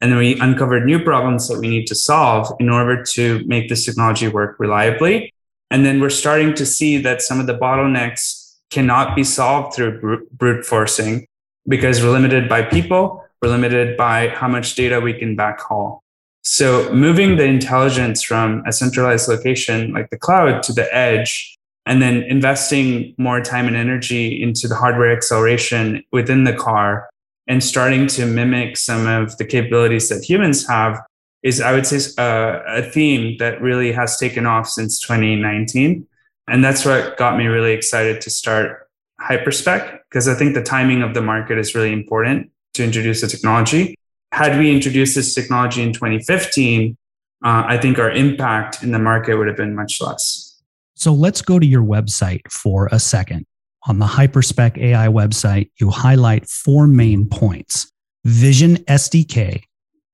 And 0.00 0.12
then 0.12 0.18
we 0.18 0.38
uncovered 0.38 0.84
new 0.84 1.02
problems 1.02 1.48
that 1.48 1.58
we 1.58 1.68
need 1.68 1.86
to 1.86 1.94
solve 1.94 2.54
in 2.60 2.68
order 2.68 3.02
to 3.02 3.42
make 3.46 3.68
this 3.68 3.84
technology 3.84 4.28
work 4.28 4.56
reliably. 4.60 5.32
And 5.70 5.84
then 5.84 6.00
we're 6.00 6.10
starting 6.10 6.54
to 6.54 6.66
see 6.66 6.98
that 6.98 7.22
some 7.22 7.40
of 7.40 7.46
the 7.46 7.58
bottlenecks 7.58 8.54
cannot 8.70 9.16
be 9.16 9.24
solved 9.24 9.74
through 9.74 10.28
brute 10.32 10.64
forcing 10.64 11.26
because 11.66 12.02
we're 12.02 12.10
limited 12.10 12.48
by 12.48 12.62
people, 12.62 13.24
we're 13.42 13.48
limited 13.48 13.96
by 13.96 14.28
how 14.28 14.46
much 14.46 14.76
data 14.76 15.00
we 15.00 15.12
can 15.12 15.36
backhaul. 15.36 16.00
So 16.48 16.88
moving 16.92 17.36
the 17.36 17.44
intelligence 17.44 18.22
from 18.22 18.62
a 18.68 18.72
centralized 18.72 19.28
location 19.28 19.92
like 19.92 20.10
the 20.10 20.16
cloud 20.16 20.62
to 20.62 20.72
the 20.72 20.86
edge, 20.94 21.58
and 21.86 22.00
then 22.00 22.22
investing 22.22 23.16
more 23.18 23.40
time 23.40 23.66
and 23.66 23.76
energy 23.76 24.40
into 24.40 24.68
the 24.68 24.76
hardware 24.76 25.10
acceleration 25.10 26.04
within 26.12 26.44
the 26.44 26.52
car 26.52 27.08
and 27.48 27.62
starting 27.62 28.06
to 28.08 28.26
mimic 28.26 28.76
some 28.76 29.08
of 29.08 29.36
the 29.38 29.44
capabilities 29.44 30.08
that 30.08 30.22
humans 30.22 30.68
have 30.68 31.00
is, 31.42 31.60
I 31.60 31.72
would 31.72 31.84
say, 31.84 31.98
uh, 32.16 32.60
a 32.66 32.82
theme 32.82 33.38
that 33.38 33.60
really 33.60 33.90
has 33.90 34.16
taken 34.16 34.46
off 34.46 34.68
since 34.68 35.00
2019. 35.00 36.06
And 36.46 36.64
that's 36.64 36.84
what 36.84 37.16
got 37.16 37.36
me 37.36 37.46
really 37.46 37.72
excited 37.72 38.20
to 38.20 38.30
start 38.30 38.88
Hyperspec, 39.20 39.98
because 40.08 40.28
I 40.28 40.34
think 40.34 40.54
the 40.54 40.62
timing 40.62 41.02
of 41.02 41.12
the 41.12 41.22
market 41.22 41.58
is 41.58 41.74
really 41.74 41.92
important 41.92 42.52
to 42.74 42.84
introduce 42.84 43.20
the 43.20 43.26
technology. 43.26 43.96
Had 44.32 44.58
we 44.58 44.74
introduced 44.74 45.14
this 45.14 45.34
technology 45.34 45.82
in 45.82 45.92
2015, 45.92 46.96
uh, 47.44 47.64
I 47.66 47.78
think 47.78 47.98
our 47.98 48.10
impact 48.10 48.82
in 48.82 48.92
the 48.92 48.98
market 48.98 49.36
would 49.36 49.46
have 49.46 49.56
been 49.56 49.74
much 49.74 50.00
less. 50.00 50.60
So 50.94 51.12
let's 51.12 51.42
go 51.42 51.58
to 51.58 51.66
your 51.66 51.82
website 51.82 52.40
for 52.50 52.88
a 52.90 52.98
second. 52.98 53.46
On 53.86 53.98
the 53.98 54.06
Hyperspec 54.06 54.78
AI 54.78 55.06
website, 55.08 55.70
you 55.78 55.90
highlight 55.90 56.48
four 56.48 56.86
main 56.86 57.28
points 57.28 57.92
Vision 58.24 58.76
SDK, 58.86 59.62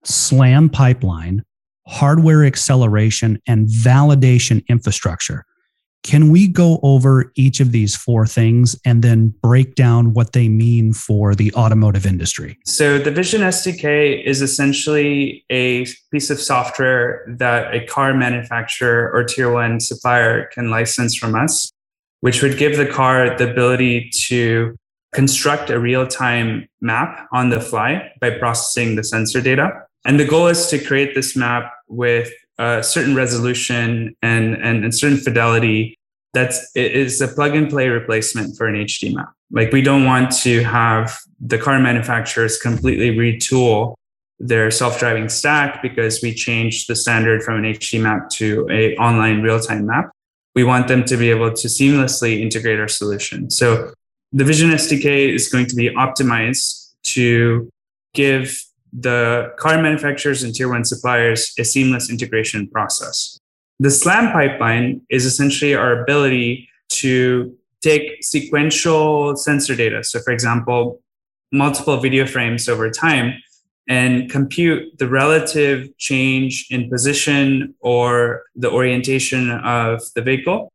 SLAM 0.04 0.68
pipeline, 0.68 1.42
hardware 1.86 2.44
acceleration, 2.44 3.40
and 3.46 3.66
validation 3.68 4.66
infrastructure. 4.68 5.46
Can 6.02 6.30
we 6.30 6.48
go 6.48 6.80
over 6.82 7.30
each 7.36 7.60
of 7.60 7.70
these 7.70 7.94
four 7.94 8.26
things 8.26 8.78
and 8.84 9.02
then 9.02 9.28
break 9.40 9.76
down 9.76 10.14
what 10.14 10.32
they 10.32 10.48
mean 10.48 10.92
for 10.92 11.34
the 11.34 11.54
automotive 11.54 12.04
industry? 12.04 12.58
So, 12.64 12.98
the 12.98 13.12
Vision 13.12 13.42
SDK 13.42 14.24
is 14.24 14.42
essentially 14.42 15.44
a 15.48 15.86
piece 16.10 16.28
of 16.28 16.40
software 16.40 17.24
that 17.38 17.72
a 17.72 17.86
car 17.86 18.14
manufacturer 18.14 19.12
or 19.14 19.22
tier 19.22 19.52
one 19.52 19.78
supplier 19.78 20.46
can 20.46 20.70
license 20.70 21.14
from 21.16 21.36
us, 21.36 21.70
which 22.20 22.42
would 22.42 22.58
give 22.58 22.76
the 22.76 22.86
car 22.86 23.36
the 23.36 23.50
ability 23.50 24.10
to 24.26 24.76
construct 25.12 25.70
a 25.70 25.78
real 25.78 26.06
time 26.06 26.66
map 26.80 27.28
on 27.32 27.50
the 27.50 27.60
fly 27.60 28.10
by 28.20 28.30
processing 28.30 28.96
the 28.96 29.04
sensor 29.04 29.40
data. 29.40 29.70
And 30.04 30.18
the 30.18 30.24
goal 30.24 30.48
is 30.48 30.66
to 30.68 30.78
create 30.78 31.14
this 31.14 31.36
map 31.36 31.72
with 31.86 32.32
a 32.58 32.82
certain 32.82 33.14
resolution 33.14 34.14
and, 34.22 34.54
and, 34.54 34.84
and 34.84 34.94
certain 34.94 35.18
fidelity 35.18 35.96
that's 36.34 36.70
it 36.74 36.92
is 36.92 37.20
a 37.20 37.28
plug 37.28 37.54
and 37.54 37.68
play 37.68 37.88
replacement 37.88 38.56
for 38.56 38.66
an 38.66 38.74
HD 38.74 39.14
map. 39.14 39.32
Like 39.50 39.70
we 39.72 39.82
don't 39.82 40.04
want 40.04 40.32
to 40.42 40.62
have 40.62 41.18
the 41.40 41.58
car 41.58 41.78
manufacturers 41.78 42.58
completely 42.58 43.10
retool 43.14 43.94
their 44.38 44.70
self-driving 44.70 45.28
stack 45.28 45.82
because 45.82 46.20
we 46.22 46.34
changed 46.34 46.88
the 46.88 46.96
standard 46.96 47.42
from 47.42 47.56
an 47.56 47.64
HD 47.74 48.02
map 48.02 48.28
to 48.30 48.66
a 48.70 48.96
online 48.96 49.42
real-time 49.42 49.86
map. 49.86 50.10
We 50.54 50.64
want 50.64 50.88
them 50.88 51.04
to 51.04 51.16
be 51.16 51.30
able 51.30 51.52
to 51.52 51.68
seamlessly 51.68 52.40
integrate 52.40 52.80
our 52.80 52.88
solution. 52.88 53.50
So 53.50 53.92
the 54.32 54.44
Vision 54.44 54.70
SDK 54.70 55.32
is 55.32 55.48
going 55.48 55.66
to 55.66 55.76
be 55.76 55.90
optimized 55.90 56.92
to 57.04 57.70
give 58.14 58.62
the 58.92 59.52
car 59.58 59.80
manufacturers 59.80 60.42
and 60.42 60.54
tier 60.54 60.68
one 60.68 60.84
suppliers 60.84 61.54
a 61.58 61.64
seamless 61.64 62.10
integration 62.10 62.68
process. 62.68 63.38
The 63.78 63.90
SLAM 63.90 64.32
pipeline 64.32 65.00
is 65.10 65.24
essentially 65.24 65.74
our 65.74 66.02
ability 66.02 66.68
to 66.90 67.56
take 67.80 68.22
sequential 68.22 69.34
sensor 69.36 69.74
data. 69.74 70.04
So, 70.04 70.20
for 70.20 70.32
example, 70.32 71.00
multiple 71.50 71.96
video 71.98 72.26
frames 72.26 72.68
over 72.68 72.90
time 72.90 73.34
and 73.88 74.30
compute 74.30 74.96
the 74.98 75.08
relative 75.08 75.96
change 75.98 76.66
in 76.70 76.88
position 76.88 77.74
or 77.80 78.44
the 78.54 78.70
orientation 78.70 79.50
of 79.50 80.00
the 80.14 80.22
vehicle. 80.22 80.70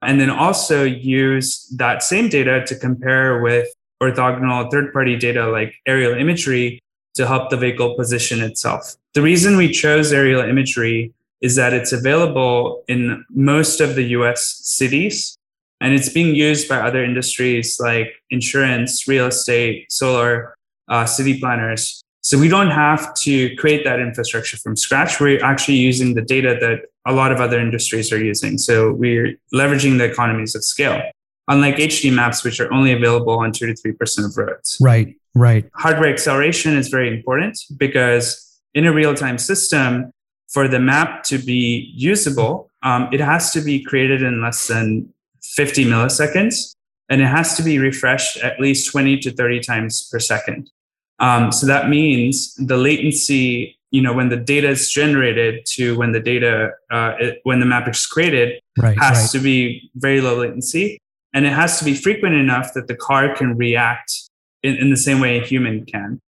And 0.00 0.20
then 0.20 0.30
also 0.30 0.84
use 0.84 1.68
that 1.76 2.02
same 2.02 2.28
data 2.28 2.64
to 2.66 2.76
compare 2.76 3.40
with 3.40 3.68
orthogonal 4.02 4.70
third 4.70 4.92
party 4.92 5.16
data 5.16 5.48
like 5.48 5.74
aerial 5.86 6.14
imagery 6.14 6.80
to 7.14 7.26
help 7.26 7.50
the 7.50 7.56
vehicle 7.56 7.94
position 7.94 8.40
itself. 8.42 8.96
The 9.14 9.22
reason 9.22 9.56
we 9.56 9.70
chose 9.70 10.12
aerial 10.12 10.42
imagery 10.42 11.12
is 11.40 11.56
that 11.56 11.72
it's 11.72 11.92
available 11.92 12.84
in 12.88 13.24
most 13.30 13.80
of 13.80 13.94
the 13.96 14.04
US 14.16 14.60
cities 14.62 15.36
and 15.80 15.92
it's 15.92 16.08
being 16.08 16.34
used 16.34 16.68
by 16.68 16.76
other 16.76 17.04
industries 17.04 17.78
like 17.80 18.08
insurance, 18.30 19.08
real 19.08 19.26
estate, 19.26 19.90
solar, 19.90 20.54
uh, 20.88 21.04
city 21.04 21.40
planners. 21.40 22.02
So 22.20 22.38
we 22.38 22.46
don't 22.46 22.70
have 22.70 23.12
to 23.14 23.54
create 23.56 23.84
that 23.84 23.98
infrastructure 23.98 24.56
from 24.56 24.76
scratch. 24.76 25.18
We're 25.18 25.44
actually 25.44 25.78
using 25.78 26.14
the 26.14 26.22
data 26.22 26.56
that 26.60 26.82
a 27.04 27.12
lot 27.12 27.32
of 27.32 27.40
other 27.40 27.58
industries 27.58 28.12
are 28.12 28.22
using. 28.22 28.58
So 28.58 28.92
we're 28.92 29.36
leveraging 29.52 29.98
the 29.98 30.04
economies 30.04 30.54
of 30.54 30.64
scale, 30.64 31.02
unlike 31.48 31.76
HD 31.76 32.14
maps, 32.14 32.44
which 32.44 32.60
are 32.60 32.72
only 32.72 32.92
available 32.92 33.40
on 33.40 33.50
two 33.50 33.66
to 33.66 33.74
3% 33.74 34.24
of 34.24 34.36
roads. 34.36 34.78
Right. 34.80 35.16
Right. 35.34 35.68
Hardware 35.74 36.12
acceleration 36.12 36.76
is 36.76 36.88
very 36.88 37.08
important 37.08 37.58
because 37.76 38.60
in 38.74 38.86
a 38.86 38.92
real 38.92 39.14
time 39.14 39.38
system, 39.38 40.12
for 40.48 40.68
the 40.68 40.78
map 40.78 41.22
to 41.24 41.38
be 41.38 41.92
usable, 41.96 42.70
um, 42.82 43.08
it 43.12 43.20
has 43.20 43.52
to 43.52 43.60
be 43.62 43.82
created 43.82 44.22
in 44.22 44.42
less 44.42 44.66
than 44.66 45.12
50 45.42 45.86
milliseconds 45.86 46.74
and 47.08 47.20
it 47.20 47.26
has 47.26 47.56
to 47.56 47.62
be 47.62 47.78
refreshed 47.78 48.36
at 48.38 48.60
least 48.60 48.90
20 48.90 49.18
to 49.18 49.30
30 49.30 49.60
times 49.60 50.08
per 50.10 50.18
second. 50.18 50.70
Um, 51.18 51.52
so 51.52 51.66
that 51.66 51.88
means 51.88 52.54
the 52.54 52.76
latency, 52.76 53.78
you 53.90 54.02
know, 54.02 54.12
when 54.12 54.28
the 54.28 54.36
data 54.36 54.68
is 54.68 54.90
generated 54.90 55.64
to 55.74 55.96
when 55.96 56.12
the 56.12 56.20
data, 56.20 56.70
uh, 56.90 57.14
it, 57.18 57.40
when 57.44 57.60
the 57.60 57.66
map 57.66 57.88
is 57.88 58.04
created, 58.06 58.60
right, 58.78 58.98
has 58.98 59.18
right. 59.18 59.30
to 59.30 59.38
be 59.38 59.90
very 59.94 60.20
low 60.20 60.36
latency. 60.36 60.98
And 61.34 61.46
it 61.46 61.52
has 61.52 61.78
to 61.78 61.84
be 61.84 61.94
frequent 61.94 62.34
enough 62.34 62.74
that 62.74 62.88
the 62.88 62.96
car 62.96 63.34
can 63.34 63.56
react 63.56 64.30
in, 64.62 64.76
in 64.76 64.90
the 64.90 64.96
same 64.96 65.20
way 65.20 65.38
a 65.38 65.44
human 65.44 65.84
can. 65.84 66.20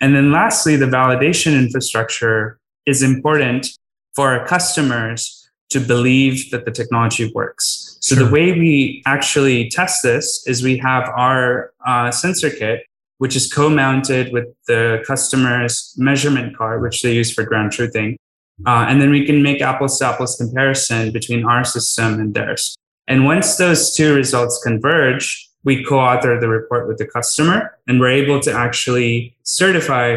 And 0.00 0.14
then 0.14 0.30
lastly, 0.30 0.76
the 0.76 0.86
validation 0.86 1.58
infrastructure 1.58 2.58
is 2.86 3.02
important 3.02 3.68
for 4.14 4.32
our 4.32 4.46
customers 4.46 5.48
to 5.70 5.80
believe 5.80 6.50
that 6.50 6.64
the 6.64 6.70
technology 6.70 7.30
works. 7.34 7.98
So 8.00 8.14
sure. 8.14 8.24
the 8.24 8.30
way 8.30 8.52
we 8.52 9.02
actually 9.06 9.68
test 9.68 10.02
this 10.02 10.46
is 10.46 10.62
we 10.62 10.78
have 10.78 11.08
our 11.10 11.72
uh, 11.86 12.10
sensor 12.10 12.50
kit, 12.50 12.86
which 13.18 13.36
is 13.36 13.52
co-mounted 13.52 14.32
with 14.32 14.46
the 14.66 15.04
customer's 15.06 15.94
measurement 15.98 16.56
card, 16.56 16.80
which 16.80 17.02
they 17.02 17.12
use 17.12 17.32
for 17.32 17.44
ground 17.44 17.72
truthing. 17.72 18.16
Uh, 18.66 18.86
and 18.88 19.00
then 19.00 19.10
we 19.10 19.26
can 19.26 19.42
make 19.42 19.60
apples 19.60 19.98
to 19.98 20.06
apples 20.06 20.36
comparison 20.36 21.12
between 21.12 21.44
our 21.44 21.64
system 21.64 22.14
and 22.14 22.34
theirs. 22.34 22.76
And 23.06 23.24
once 23.24 23.56
those 23.56 23.94
two 23.94 24.14
results 24.14 24.60
converge, 24.62 25.47
we 25.68 25.84
co-author 25.84 26.40
the 26.40 26.48
report 26.48 26.88
with 26.88 26.96
the 26.96 27.06
customer 27.06 27.76
and 27.86 28.00
we're 28.00 28.16
able 28.22 28.40
to 28.40 28.50
actually 28.50 29.36
certify 29.42 30.16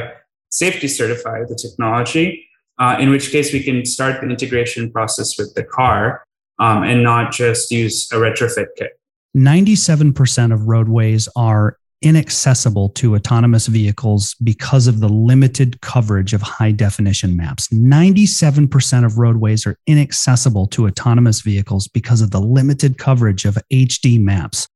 safety 0.49 0.87
certify 0.87 1.43
the 1.43 1.55
technology 1.55 2.47
uh, 2.79 2.95
in 3.01 3.09
which 3.09 3.31
case 3.31 3.51
we 3.51 3.61
can 3.61 3.85
start 3.85 4.21
the 4.21 4.27
integration 4.29 4.89
process 4.89 5.37
with 5.37 5.53
the 5.55 5.63
car 5.63 6.23
um, 6.59 6.83
and 6.83 7.03
not 7.03 7.33
just 7.33 7.69
use 7.69 8.09
a 8.13 8.15
retrofit 8.15 8.67
kit 8.77 8.97
97% 9.35 10.53
of 10.53 10.67
roadways 10.69 11.27
are 11.35 11.77
inaccessible 12.01 12.87
to 12.89 13.15
autonomous 13.15 13.67
vehicles 13.67 14.35
because 14.43 14.87
of 14.87 15.01
the 15.01 15.09
limited 15.09 15.79
coverage 15.81 16.33
of 16.33 16.41
high 16.41 16.71
definition 16.71 17.37
maps. 17.37 17.67
97% 17.67 19.05
of 19.05 19.19
roadways 19.19 19.67
are 19.67 19.77
inaccessible 19.85 20.65
to 20.67 20.87
autonomous 20.87 21.41
vehicles 21.41 21.87
because 21.87 22.21
of 22.21 22.31
the 22.31 22.41
limited 22.41 22.97
coverage 22.97 23.45
of 23.45 23.57
HD 23.71 24.19
maps 24.19 24.67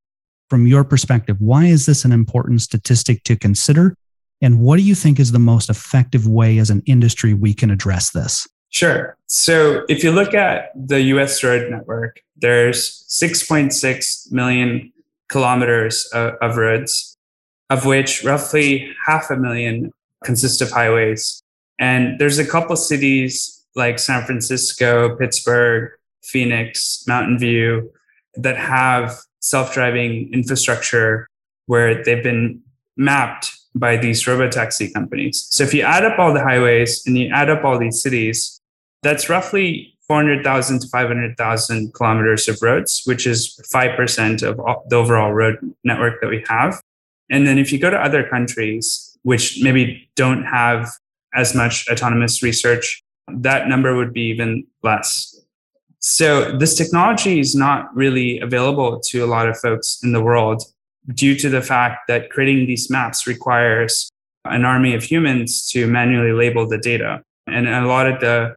from 0.50 0.68
your 0.68 0.84
perspective, 0.84 1.38
why 1.40 1.66
is 1.66 1.86
this 1.86 2.06
an 2.06 2.12
important 2.12 2.62
statistic 2.62 3.24
to 3.24 3.36
consider? 3.36 3.96
And 4.42 4.60
what 4.60 4.78
do 4.78 4.84
you 4.84 4.96
think 4.96 5.20
is 5.20 5.32
the 5.32 5.40
most 5.40 5.70
effective 5.70 6.28
way 6.28 6.58
as 6.58 6.70
an 6.70 6.84
industry 6.86 7.34
we 7.34 7.54
can 7.54 7.72
address 7.72 8.12
this? 8.12 8.48
Sure. 8.70 9.18
So 9.28 9.86
if 9.88 10.04
you 10.04 10.12
look 10.12 10.34
at 10.34 10.72
the 10.76 11.02
US 11.02 11.44
road 11.44 11.72
network, 11.72 12.22
there's 12.36 13.06
6.6 13.10 14.32
million 14.32 14.92
kilometers 15.30 16.06
of, 16.14 16.58
roads, 16.58 17.18
of 17.70 17.86
which 17.86 18.24
roughly 18.24 18.94
half 19.06 19.30
a 19.32 19.38
million 19.38 19.92
consist 20.24 20.62
of 20.62 20.72
highways. 20.72 21.42
And 21.80 22.20
there's 22.20 22.38
a 22.38 22.46
couple 22.46 22.76
cities 22.76 23.66
like 23.76 23.98
San 24.00 24.26
Francisco, 24.26 25.16
Pittsburgh, 25.16 25.92
Phoenix, 26.24 27.04
Mountain 27.08 27.40
View 27.40 27.92
that 28.38 28.58
have 28.58 29.18
self-driving 29.40 30.34
infrastructure 30.34 31.28
where 31.68 32.04
they've 32.04 32.24
been 32.24 32.62
mapped 32.98 33.52
by 33.76 33.98
these 33.98 34.24
robotaxi 34.24 34.94
companies. 34.94 35.48
So 35.50 35.64
if 35.64 35.74
you 35.74 35.82
add 35.82 36.06
up 36.06 36.18
all 36.18 36.34
the 36.34 36.42
highways 36.42 37.06
and 37.06 37.18
you 37.18 37.30
add 37.34 37.50
up 37.50 37.64
all 37.64 37.78
these 37.78 38.02
cities, 38.02 38.62
that's 39.04 39.30
roughly 39.30 39.96
400,000 40.08 40.80
to 40.80 40.88
500,000 40.88 41.94
kilometers 41.94 42.48
of 42.48 42.62
roads, 42.62 43.02
which 43.06 43.28
is 43.28 43.60
5% 43.74 44.44
of 44.44 44.58
the 44.90 44.96
overall 44.96 45.34
road 45.34 45.58
network 45.84 46.22
that 46.22 46.30
we 46.30 46.44
have. 46.48 46.82
And 47.30 47.46
then 47.46 47.58
if 47.58 47.72
you 47.72 47.80
go 47.80 47.90
to 47.90 47.98
other 47.98 48.28
countries, 48.28 49.18
which 49.24 49.60
maybe 49.62 50.08
don't 50.16 50.44
have 50.44 50.90
as 51.34 51.56
much 51.56 51.90
autonomous 51.90 52.44
research, 52.44 53.04
that 53.28 53.68
number 53.68 53.96
would 53.96 54.14
be 54.14 54.22
even 54.22 54.66
less. 54.84 55.35
So 56.08 56.56
this 56.56 56.76
technology 56.76 57.40
is 57.40 57.56
not 57.56 57.90
really 57.96 58.40
available 58.40 59.00
to 59.10 59.26
a 59.26 59.26
lot 59.26 59.50
of 59.50 59.58
folks 59.58 59.98
in 60.04 60.12
the 60.12 60.22
world 60.22 60.62
due 61.16 61.36
to 61.36 61.50
the 61.50 61.64
fact 61.64 62.02
that 62.08 62.30
creating 62.30 62.68
these 62.68 62.92
maps 62.92 63.26
requires 63.26 64.12
an 64.46 64.66
army 64.66 64.94
of 64.94 65.02
humans 65.04 65.68
to 65.72 65.88
manually 65.88 66.32
label 66.32 66.68
the 66.68 66.78
data. 66.78 67.24
And 67.48 67.68
a 67.68 67.88
lot 67.88 68.06
of 68.06 68.20
the 68.20 68.56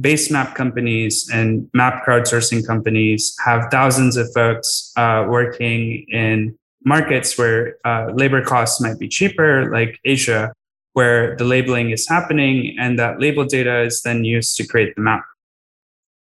base 0.00 0.30
map 0.30 0.54
companies 0.54 1.28
and 1.32 1.68
map 1.74 2.06
crowdsourcing 2.06 2.64
companies 2.64 3.34
have 3.44 3.72
thousands 3.72 4.16
of 4.16 4.32
folks 4.32 4.92
uh, 4.96 5.26
working 5.28 6.06
in 6.10 6.56
markets 6.84 7.36
where 7.36 7.76
uh, 7.84 8.12
labor 8.14 8.40
costs 8.40 8.80
might 8.80 9.00
be 9.00 9.08
cheaper, 9.08 9.68
like 9.72 9.98
Asia, 10.04 10.52
where 10.92 11.34
the 11.38 11.44
labeling 11.44 11.90
is 11.90 12.08
happening 12.08 12.76
and 12.78 13.00
that 13.00 13.20
label 13.20 13.44
data 13.44 13.82
is 13.82 14.02
then 14.02 14.24
used 14.24 14.56
to 14.58 14.64
create 14.64 14.94
the 14.94 15.02
map. 15.02 15.24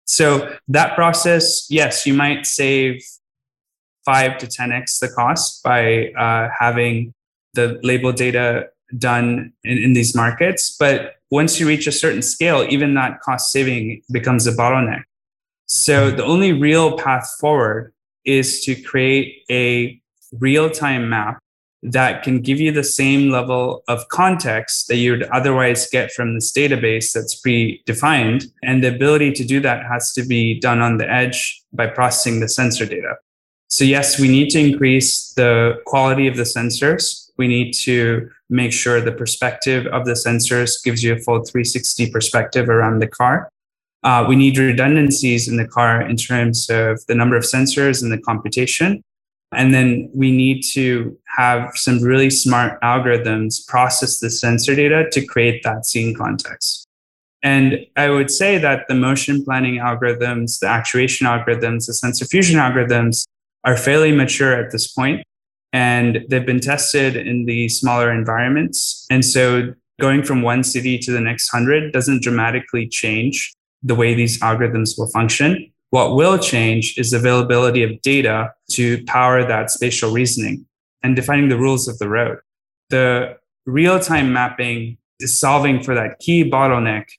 So 0.05 0.55
that 0.69 0.95
process, 0.95 1.67
yes, 1.71 2.07
you 2.07 2.15
might 2.15 2.47
save 2.47 3.03
five 4.05 4.39
to 4.39 4.47
10x 4.47 4.99
the 4.99 5.09
cost 5.09 5.63
by 5.63 6.09
uh, 6.13 6.49
having 6.59 7.15
the 7.55 7.79
label 7.83 8.13
data 8.13 8.69
done 8.99 9.53
in, 9.65 9.79
in 9.79 9.93
these 9.93 10.15
markets. 10.15 10.77
But 10.79 11.17
once 11.31 11.59
you 11.59 11.67
reach 11.67 11.87
a 11.87 11.93
certain 11.93 12.23
scale, 12.23 12.67
even 12.69 12.95
that 12.95 13.21
cost 13.21 13.53
saving 13.53 14.03
becomes 14.11 14.47
a 14.47 14.53
bottleneck. 14.53 15.05
So 15.67 16.11
the 16.11 16.25
only 16.25 16.53
real 16.53 16.99
path 16.99 17.31
forward 17.41 17.93
is 18.25 18.63
to 18.65 18.75
create 18.75 19.43
a 19.51 20.01
real 20.39 20.71
time 20.71 21.09
map 21.09 21.39
that 21.83 22.23
can 22.23 22.41
give 22.41 22.61
you 22.61 22.71
the 22.71 22.85
same 22.85 23.31
level 23.31 23.83
of 23.89 24.09
context 24.09 24.87
that 24.89 24.97
you'd 24.97 25.25
otherwise 25.25 25.89
get 25.91 26.13
from 26.13 26.35
this 26.35 26.53
database 26.53 27.13
that's 27.13 27.41
predefined. 27.41 28.45
And 28.63 28.85
the 28.85 28.95
ability 28.95 29.33
to 29.33 29.45
do 29.45 29.61
that 29.61 29.85
has 29.87 30.13
to 30.13 30.25
be 30.25 30.61
done 30.61 30.81
on 30.81 30.99
the 30.99 31.11
edge 31.11 31.61
by 31.73 31.89
processing 31.89 32.41
the 32.41 32.49
sensor 32.49 32.87
data. 32.87 33.17
So, 33.69 33.85
yes, 33.85 34.21
we 34.21 34.29
need 34.29 34.51
to 34.51 34.61
increase 34.61 35.33
the 35.33 35.81
quality 35.87 36.29
of 36.29 36.37
the 36.37 36.43
sensors. 36.43 37.31
We 37.39 37.49
need 37.49 37.73
to 37.85 38.31
make 38.51 38.73
sure 38.73 39.01
the 39.01 39.13
perspective 39.13 39.87
of 39.87 40.05
the 40.05 40.13
sensors 40.13 40.85
gives 40.85 41.03
you 41.03 41.15
a 41.15 41.19
full 41.19 41.43
360 41.43 42.11
perspective 42.11 42.69
around 42.69 43.01
the 43.01 43.09
car. 43.09 43.49
Uh, 44.05 44.27
we 44.29 44.37
need 44.37 44.59
redundancies 44.59 45.49
in 45.49 45.57
the 45.57 45.67
car 45.67 46.03
in 46.03 46.17
terms 46.17 46.69
of 46.69 47.01
the 47.07 47.15
number 47.15 47.37
of 47.37 47.45
sensors 47.45 48.03
and 48.03 48.13
the 48.13 48.19
computation. 48.19 49.03
And 49.53 49.75
then 49.75 50.11
we 50.15 50.33
need 50.33 50.63
to 50.73 51.17
have 51.37 51.73
some 51.75 52.01
really 52.03 52.31
smart 52.31 52.81
algorithms 52.81 53.67
process 53.67 54.19
the 54.21 54.31
sensor 54.31 54.75
data 54.75 55.09
to 55.11 55.25
create 55.25 55.63
that 55.63 55.87
scene 55.87 56.15
context. 56.15 56.87
And 57.43 57.87
I 57.97 58.09
would 58.09 58.31
say 58.31 58.59
that 58.59 58.87
the 58.89 58.95
motion 58.95 59.45
planning 59.45 59.81
algorithms, 59.81 60.61
the 60.61 60.69
actuation 60.69 61.27
algorithms, 61.27 61.87
the 61.87 61.95
sensor 61.95 62.25
fusion 62.25 62.59
algorithms 62.59 63.25
are 63.65 63.77
fairly 63.77 64.13
mature 64.13 64.55
at 64.55 64.71
this 64.71 64.87
point, 64.87 65.25
and 65.73 66.25
they've 66.29 66.47
been 66.47 66.61
tested 66.61 67.17
in 67.17 67.47
the 67.47 67.69
smaller 67.69 68.13
environments. 68.13 69.07
And 69.11 69.25
so 69.25 69.75
going 70.01 70.23
from 70.23 70.43
one 70.43 70.63
city 70.63 70.99
to 70.99 71.11
the 71.11 71.21
next 71.21 71.49
hundred 71.49 71.93
doesn't 71.93 72.23
dramatically 72.23 72.89
change 72.89 73.53
the 73.83 73.95
way 73.95 74.15
these 74.15 74.41
algorithms 74.41 74.97
will 74.97 75.09
function. 75.09 75.73
What 75.93 76.17
will 76.17 76.39
change 76.39 76.95
is 76.97 77.13
availability 77.13 77.83
of 77.83 78.01
data 78.01 78.55
to 78.71 79.05
power 79.05 79.45
that 79.47 79.71
spatial 79.71 80.11
reasoning 80.11 80.65
and 81.03 81.15
defining 81.15 81.51
the 81.51 81.59
rules 81.59 81.87
of 81.87 81.99
the 81.99 82.09
road. 82.09 82.39
The 82.89 83.37
real 83.67 84.01
time 84.01 84.33
mapping 84.33 84.97
is 85.21 85.39
solving 85.39 85.83
for 85.83 85.95
that 85.95 86.19
key 86.19 86.51
bottleneck, 86.51 87.11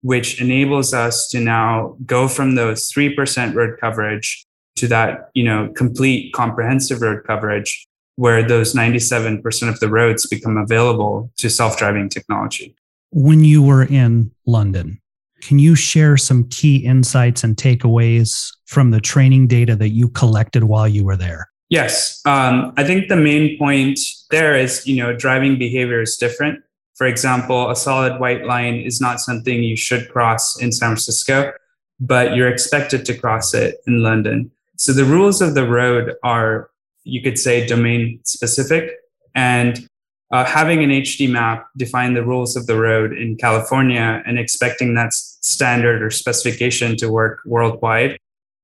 which 0.00 0.40
enables 0.40 0.94
us 0.94 1.28
to 1.28 1.40
now 1.40 1.98
go 2.06 2.26
from 2.26 2.54
those 2.54 2.90
3% 2.90 3.54
road 3.54 3.78
coverage 3.78 4.46
to 4.76 4.88
that, 4.88 5.28
you 5.34 5.44
know, 5.44 5.70
complete 5.76 6.32
comprehensive 6.32 7.02
road 7.02 7.24
coverage 7.26 7.86
where 8.16 8.42
those 8.42 8.72
97% 8.72 9.68
of 9.68 9.78
the 9.78 9.90
roads 9.90 10.26
become 10.26 10.56
available 10.56 11.30
to 11.36 11.50
self-driving 11.50 12.08
technology. 12.08 12.74
When 13.10 13.44
you 13.44 13.62
were 13.62 13.82
in 13.82 14.30
London, 14.46 15.01
can 15.42 15.58
you 15.58 15.74
share 15.74 16.16
some 16.16 16.48
key 16.48 16.76
insights 16.76 17.42
and 17.44 17.56
takeaways 17.56 18.50
from 18.66 18.92
the 18.92 19.00
training 19.00 19.48
data 19.48 19.76
that 19.76 19.90
you 19.90 20.08
collected 20.08 20.64
while 20.64 20.88
you 20.88 21.04
were 21.04 21.16
there? 21.16 21.48
Yes, 21.68 22.20
um, 22.26 22.72
I 22.76 22.84
think 22.84 23.08
the 23.08 23.16
main 23.16 23.58
point 23.58 23.98
there 24.30 24.54
is 24.54 24.86
you 24.86 24.96
know 24.96 25.14
driving 25.14 25.58
behavior 25.58 26.00
is 26.00 26.16
different. 26.16 26.60
For 26.94 27.06
example, 27.06 27.70
a 27.70 27.76
solid 27.76 28.20
white 28.20 28.44
line 28.44 28.76
is 28.76 29.00
not 29.00 29.20
something 29.20 29.62
you 29.62 29.76
should 29.76 30.08
cross 30.10 30.60
in 30.60 30.70
San 30.70 30.90
Francisco, 30.90 31.52
but 31.98 32.36
you're 32.36 32.48
expected 32.48 33.04
to 33.06 33.18
cross 33.18 33.54
it 33.54 33.76
in 33.86 34.02
London. 34.02 34.50
So 34.76 34.92
the 34.92 35.04
rules 35.04 35.40
of 35.40 35.54
the 35.54 35.66
road 35.66 36.14
are, 36.22 36.70
you 37.04 37.22
could 37.22 37.38
say, 37.38 37.66
domain 37.66 38.20
specific, 38.24 38.92
and 39.34 39.88
uh, 40.30 40.44
having 40.44 40.84
an 40.84 40.90
HD 40.90 41.30
map 41.30 41.66
define 41.76 42.14
the 42.14 42.24
rules 42.24 42.56
of 42.56 42.66
the 42.66 42.78
road 42.78 43.12
in 43.12 43.36
California 43.36 44.22
and 44.26 44.38
expecting 44.38 44.94
that 44.94 45.12
standard 45.42 46.02
or 46.02 46.10
specification 46.10 46.96
to 46.96 47.10
work 47.10 47.40
worldwide 47.44 48.18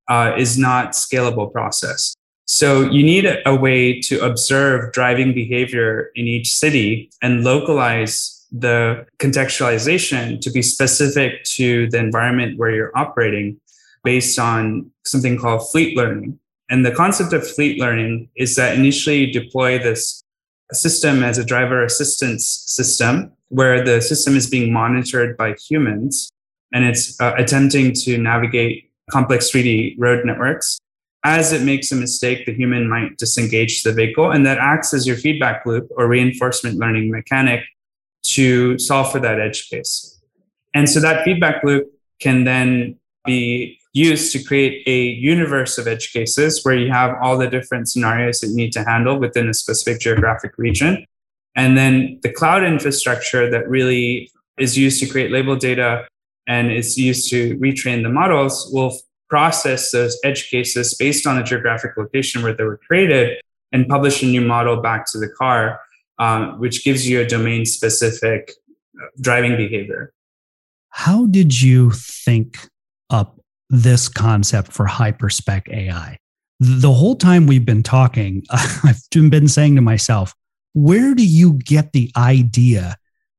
uh, 0.09 0.33
is 0.37 0.57
not 0.57 0.93
scalable 0.93 1.53
process. 1.53 2.15
So 2.47 2.81
you 2.81 3.03
need 3.03 3.27
a 3.45 3.55
way 3.55 4.01
to 4.01 4.25
observe 4.25 4.93
driving 4.93 5.35
behavior 5.35 6.11
in 6.15 6.27
each 6.27 6.55
city 6.55 7.11
and 7.21 7.45
localize 7.45 8.47
the 8.51 9.07
contextualization 9.19 10.41
to 10.41 10.51
be 10.51 10.63
specific 10.63 11.45
to 11.45 11.91
the 11.91 11.99
environment 11.99 12.59
where 12.59 12.71
you're 12.71 12.97
operating 12.97 13.61
based 14.03 14.39
on 14.39 14.91
something 15.05 15.37
called 15.37 15.71
fleet 15.71 15.95
learning. 15.95 16.39
And 16.71 16.87
the 16.87 16.91
concept 16.91 17.35
of 17.35 17.47
fleet 17.47 17.79
learning 17.79 18.31
is 18.37 18.57
that 18.57 18.75
initially 18.77 19.25
you 19.25 19.33
deploy 19.33 19.79
this 19.79 20.23
system 20.73 21.23
as 21.23 21.37
a 21.37 21.45
driver 21.45 21.85
assistance 21.85 22.47
system 22.67 23.33
where 23.49 23.85
the 23.85 24.01
system 24.01 24.37
is 24.37 24.49
being 24.49 24.73
monitored 24.73 25.37
by 25.37 25.55
humans 25.55 26.31
and 26.73 26.85
it's 26.85 27.21
uh, 27.21 27.35
attempting 27.37 27.93
to 27.93 28.19
navigate 28.19 28.91
complex 29.11 29.51
3D 29.51 29.97
road 29.99 30.25
networks. 30.25 30.79
As 31.25 31.53
it 31.53 31.63
makes 31.63 31.91
a 31.91 31.97
mistake, 31.97 32.47
the 32.47 32.55
human 32.55 32.89
might 32.89 33.17
disengage 33.19 33.83
the 33.83 33.93
vehicle, 33.93 34.31
and 34.31 34.47
that 34.47 34.59
acts 34.59 34.95
as 34.95 35.07
your 35.07 35.17
feedback 35.17 35.67
loop 35.67 35.89
or 35.97 36.07
reinforcement 36.07 36.79
learning 36.79 37.11
mechanic 37.11 37.65
to 38.23 38.79
solve 38.79 39.11
for 39.11 39.19
that 39.21 39.41
edge 39.41 39.69
case. 39.69 40.21
And 40.75 40.89
so 40.89 41.01
that 41.01 41.25
feedback 41.25 41.65
loop 41.65 41.89
can 42.21 42.45
then 42.45 42.99
be 43.25 43.79
used 43.93 44.33
to 44.33 44.43
create 44.43 44.87
a 44.87 45.03
universe 45.03 45.77
of 45.79 45.89
edge 45.89 46.13
cases 46.13 46.65
where 46.65 46.77
you 46.77 46.93
have 46.93 47.17
all 47.21 47.37
the 47.37 47.49
different 47.49 47.89
scenarios 47.89 48.41
that 48.41 48.49
you 48.49 48.57
need 48.57 48.73
to 48.73 48.85
handle 48.85 49.19
within 49.19 49.49
a 49.49 49.55
specific 49.55 50.01
geographic 50.01 50.53
region. 50.57 51.05
And 51.57 51.77
then 51.77 52.21
the 52.23 52.33
cloud 52.33 52.63
infrastructure 52.63 53.51
that 53.51 53.69
really 53.69 54.31
is 54.59 54.79
used 54.79 55.01
to 55.01 55.07
create 55.09 55.33
label 55.33 55.57
data 55.57 56.07
and 56.49 56.73
is 56.73 56.97
used 56.99 57.31
to 57.31 57.57
retrain 57.59 58.03
the 58.03 58.09
models 58.09 58.71
will 58.73 58.99
process 59.29 59.93
those 59.93 60.19
edge 60.25 60.49
cases 60.49 60.95
based 60.95 61.27
on 61.27 61.37
the 61.37 61.43
geographic 61.43 61.93
location 61.97 62.43
where 62.43 62.55
they 62.55 62.65
were 62.65 62.81
created 62.89 63.37
and 63.73 63.87
publish 63.87 64.23
a 64.23 64.27
new 64.27 64.41
model 64.41 64.81
back 64.81 65.05
to 65.13 65.19
the 65.19 65.29
car, 65.29 65.81
um, 66.19 66.59
which 66.59 66.83
gives 66.83 67.09
you 67.09 67.21
a 67.21 67.27
domain 67.27 67.67
specific 67.67 68.53
uh, 69.01 69.07
driving 69.21 69.57
behavior. 69.57 70.13
How 70.89 71.27
did 71.27 71.61
you 71.61 71.91
think 71.91 72.59
up 73.11 73.39
this 73.69 74.09
concept 74.09 74.73
for 74.73 74.87
hyperspec 74.87 75.69
AI? 75.69 76.17
The 76.61 76.93
whole 76.93 77.15
time 77.15 77.47
we've 77.47 77.67
been 77.67 77.83
talking, 77.83 78.45
I've 78.51 79.03
been 79.13 79.49
saying 79.49 79.77
to 79.77 79.83
myself, 79.83 80.35
where 80.73 81.15
do 81.15 81.25
you 81.25 81.55
get 81.55 81.93
the 81.93 82.11
idea 82.17 82.97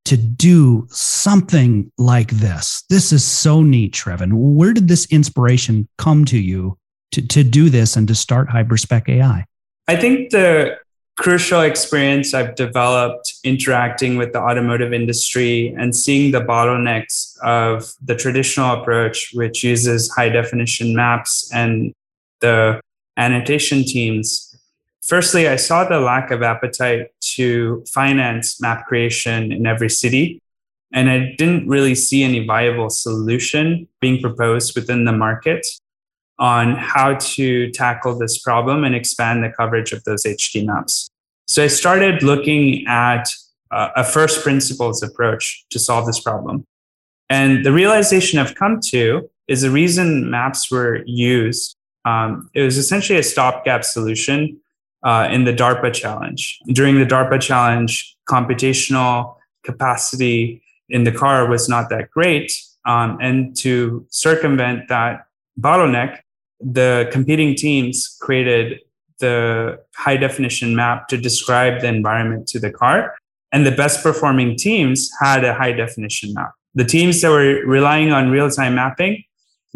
to 0.09 0.17
do 0.17 0.87
something 0.89 1.91
like 1.99 2.31
this. 2.31 2.83
This 2.89 3.13
is 3.13 3.23
so 3.23 3.61
neat, 3.61 3.93
Sravan. 3.93 4.31
Where 4.33 4.73
did 4.73 4.87
this 4.87 5.05
inspiration 5.11 5.87
come 5.99 6.25
to 6.25 6.39
you 6.39 6.79
to, 7.11 7.25
to 7.27 7.43
do 7.43 7.69
this 7.69 7.95
and 7.95 8.07
to 8.07 8.15
start 8.15 8.49
Hyperspec 8.49 9.07
AI? 9.07 9.45
I 9.87 9.95
think 9.95 10.31
the 10.31 10.77
crucial 11.15 11.61
experience 11.61 12.33
I've 12.33 12.55
developed 12.55 13.35
interacting 13.43 14.17
with 14.17 14.33
the 14.33 14.39
automotive 14.39 14.93
industry 14.93 15.75
and 15.77 15.95
seeing 15.95 16.31
the 16.31 16.41
bottlenecks 16.41 17.37
of 17.43 17.93
the 18.03 18.15
traditional 18.15 18.81
approach, 18.81 19.29
which 19.35 19.63
uses 19.63 20.09
high 20.09 20.29
definition 20.29 20.95
maps 20.95 21.51
and 21.53 21.93
the 22.39 22.81
annotation 23.15 23.83
teams 23.83 24.48
Firstly, 25.09 25.47
I 25.47 25.55
saw 25.55 25.85
the 25.85 25.99
lack 25.99 26.29
of 26.29 26.43
appetite 26.43 27.07
to 27.33 27.83
finance 27.91 28.61
map 28.61 28.85
creation 28.85 29.51
in 29.51 29.65
every 29.65 29.89
city. 29.89 30.39
And 30.93 31.09
I 31.09 31.33
didn't 31.35 31.67
really 31.67 31.95
see 31.95 32.21
any 32.21 32.45
viable 32.45 32.91
solution 32.91 33.87
being 34.01 34.21
proposed 34.21 34.75
within 34.75 35.05
the 35.05 35.11
market 35.11 35.65
on 36.37 36.75
how 36.75 37.15
to 37.15 37.71
tackle 37.71 38.19
this 38.19 38.37
problem 38.37 38.83
and 38.83 38.93
expand 38.93 39.43
the 39.43 39.49
coverage 39.49 39.93
of 39.93 40.03
those 40.03 40.25
HD 40.25 40.63
maps. 40.63 41.09
So 41.47 41.63
I 41.63 41.67
started 41.67 42.21
looking 42.21 42.85
at 42.87 43.27
uh, 43.71 43.89
a 43.95 44.03
first 44.03 44.43
principles 44.43 45.01
approach 45.01 45.65
to 45.71 45.79
solve 45.79 46.05
this 46.05 46.19
problem. 46.19 46.65
And 47.31 47.65
the 47.65 47.71
realization 47.71 48.37
I've 48.37 48.53
come 48.53 48.79
to 48.89 49.27
is 49.47 49.63
the 49.63 49.71
reason 49.71 50.29
maps 50.29 50.69
were 50.69 51.03
used. 51.07 51.75
Um, 52.05 52.51
it 52.53 52.61
was 52.61 52.77
essentially 52.77 53.17
a 53.17 53.23
stopgap 53.23 53.83
solution 53.83 54.59
uh, 55.03 55.27
in 55.31 55.45
the 55.45 55.53
DARPA 55.53 55.93
challenge. 55.93 56.59
During 56.67 56.95
the 56.99 57.05
DARPA 57.05 57.41
challenge, 57.41 58.17
computational 58.27 59.35
capacity 59.63 60.61
in 60.89 61.03
the 61.03 61.11
car 61.11 61.47
was 61.47 61.69
not 61.69 61.89
that 61.89 62.09
great. 62.11 62.51
Um, 62.85 63.17
and 63.21 63.55
to 63.57 64.05
circumvent 64.09 64.87
that 64.89 65.25
bottleneck, 65.59 66.19
the 66.59 67.09
competing 67.11 67.55
teams 67.55 68.17
created 68.21 68.79
the 69.19 69.79
high 69.95 70.17
definition 70.17 70.75
map 70.75 71.07
to 71.09 71.17
describe 71.17 71.81
the 71.81 71.87
environment 71.87 72.47
to 72.47 72.59
the 72.59 72.71
car. 72.71 73.15
And 73.51 73.65
the 73.65 73.71
best 73.71 74.03
performing 74.03 74.55
teams 74.55 75.09
had 75.21 75.43
a 75.43 75.53
high 75.53 75.71
definition 75.71 76.33
map. 76.33 76.51
The 76.75 76.85
teams 76.85 77.21
that 77.21 77.29
were 77.29 77.65
relying 77.65 78.11
on 78.11 78.29
real 78.29 78.49
time 78.49 78.75
mapping 78.75 79.23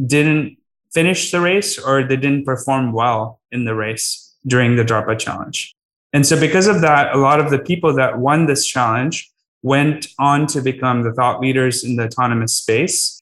didn't 0.05 0.57
finish 0.93 1.31
the 1.31 1.41
race 1.41 1.79
or 1.79 2.03
they 2.03 2.15
didn't 2.15 2.45
perform 2.45 2.93
well 2.93 3.39
in 3.51 3.65
the 3.65 3.75
race 3.75 4.32
during 4.45 4.75
the 4.75 4.83
DARPA 4.83 5.17
challenge. 5.19 5.75
And 6.11 6.25
so, 6.25 6.39
because 6.39 6.67
of 6.67 6.81
that, 6.81 7.15
a 7.15 7.17
lot 7.17 7.39
of 7.39 7.49
the 7.49 7.59
people 7.59 7.93
that 7.95 8.19
won 8.19 8.45
this 8.45 8.65
challenge 8.65 9.31
went 9.63 10.07
on 10.19 10.45
to 10.47 10.61
become 10.61 11.03
the 11.03 11.13
thought 11.13 11.39
leaders 11.39 11.83
in 11.83 11.95
the 11.95 12.03
autonomous 12.03 12.55
space. 12.55 13.19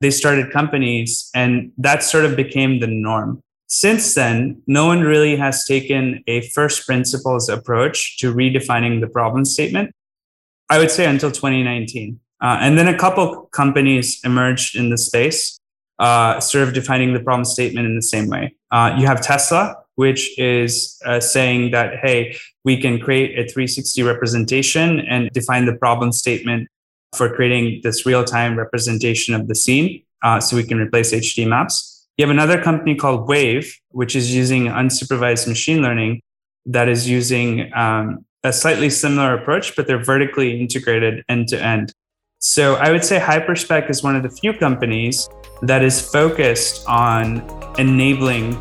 They 0.00 0.10
started 0.10 0.52
companies, 0.52 1.30
and 1.34 1.72
that 1.78 2.02
sort 2.02 2.24
of 2.24 2.36
became 2.36 2.80
the 2.80 2.86
norm. 2.86 3.40
Since 3.66 4.14
then, 4.14 4.62
no 4.66 4.86
one 4.86 5.00
really 5.00 5.36
has 5.36 5.64
taken 5.64 6.22
a 6.26 6.42
first 6.50 6.86
principles 6.86 7.48
approach 7.48 8.18
to 8.18 8.32
redefining 8.32 9.00
the 9.00 9.08
problem 9.08 9.44
statement. 9.44 9.92
I 10.70 10.78
would 10.78 10.90
say 10.90 11.06
until 11.06 11.30
2019. 11.30 12.20
Uh, 12.40 12.58
and 12.60 12.78
then 12.78 12.88
a 12.88 12.96
couple 12.96 13.46
companies 13.52 14.20
emerged 14.24 14.76
in 14.76 14.90
the 14.90 14.98
space, 14.98 15.58
uh, 15.98 16.40
sort 16.40 16.66
of 16.66 16.74
defining 16.74 17.14
the 17.14 17.20
problem 17.20 17.44
statement 17.44 17.86
in 17.86 17.94
the 17.94 18.02
same 18.02 18.28
way. 18.28 18.54
Uh, 18.70 18.94
you 18.98 19.06
have 19.06 19.20
Tesla, 19.22 19.76
which 19.96 20.38
is 20.38 21.00
uh, 21.04 21.20
saying 21.20 21.70
that, 21.70 21.96
hey, 22.02 22.36
we 22.64 22.80
can 22.80 22.98
create 22.98 23.38
a 23.38 23.50
360 23.50 24.02
representation 24.02 25.00
and 25.00 25.30
define 25.30 25.66
the 25.66 25.74
problem 25.74 26.12
statement 26.12 26.68
for 27.14 27.34
creating 27.34 27.80
this 27.82 28.04
real 28.04 28.24
time 28.24 28.56
representation 28.56 29.34
of 29.34 29.46
the 29.48 29.54
scene 29.54 30.02
uh, 30.22 30.40
so 30.40 30.56
we 30.56 30.64
can 30.64 30.78
replace 30.78 31.12
HD 31.12 31.46
maps. 31.46 32.06
You 32.16 32.26
have 32.26 32.30
another 32.30 32.60
company 32.62 32.94
called 32.94 33.28
Wayve, 33.28 33.72
which 33.90 34.16
is 34.16 34.34
using 34.34 34.64
unsupervised 34.64 35.48
machine 35.48 35.82
learning 35.82 36.22
that 36.66 36.88
is 36.88 37.08
using 37.08 37.72
um, 37.74 38.24
a 38.42 38.52
slightly 38.52 38.90
similar 38.90 39.34
approach, 39.34 39.76
but 39.76 39.86
they're 39.86 40.02
vertically 40.02 40.60
integrated 40.60 41.24
end 41.28 41.48
to 41.48 41.62
end. 41.62 41.92
So 42.38 42.74
I 42.74 42.90
would 42.92 43.04
say 43.04 43.18
Hyperspec 43.18 43.88
is 43.88 44.02
one 44.02 44.16
of 44.16 44.22
the 44.22 44.28
few 44.28 44.52
companies 44.52 45.28
that 45.62 45.82
is 45.82 46.00
focused 46.00 46.86
on 46.86 47.42
enabling 47.78 48.52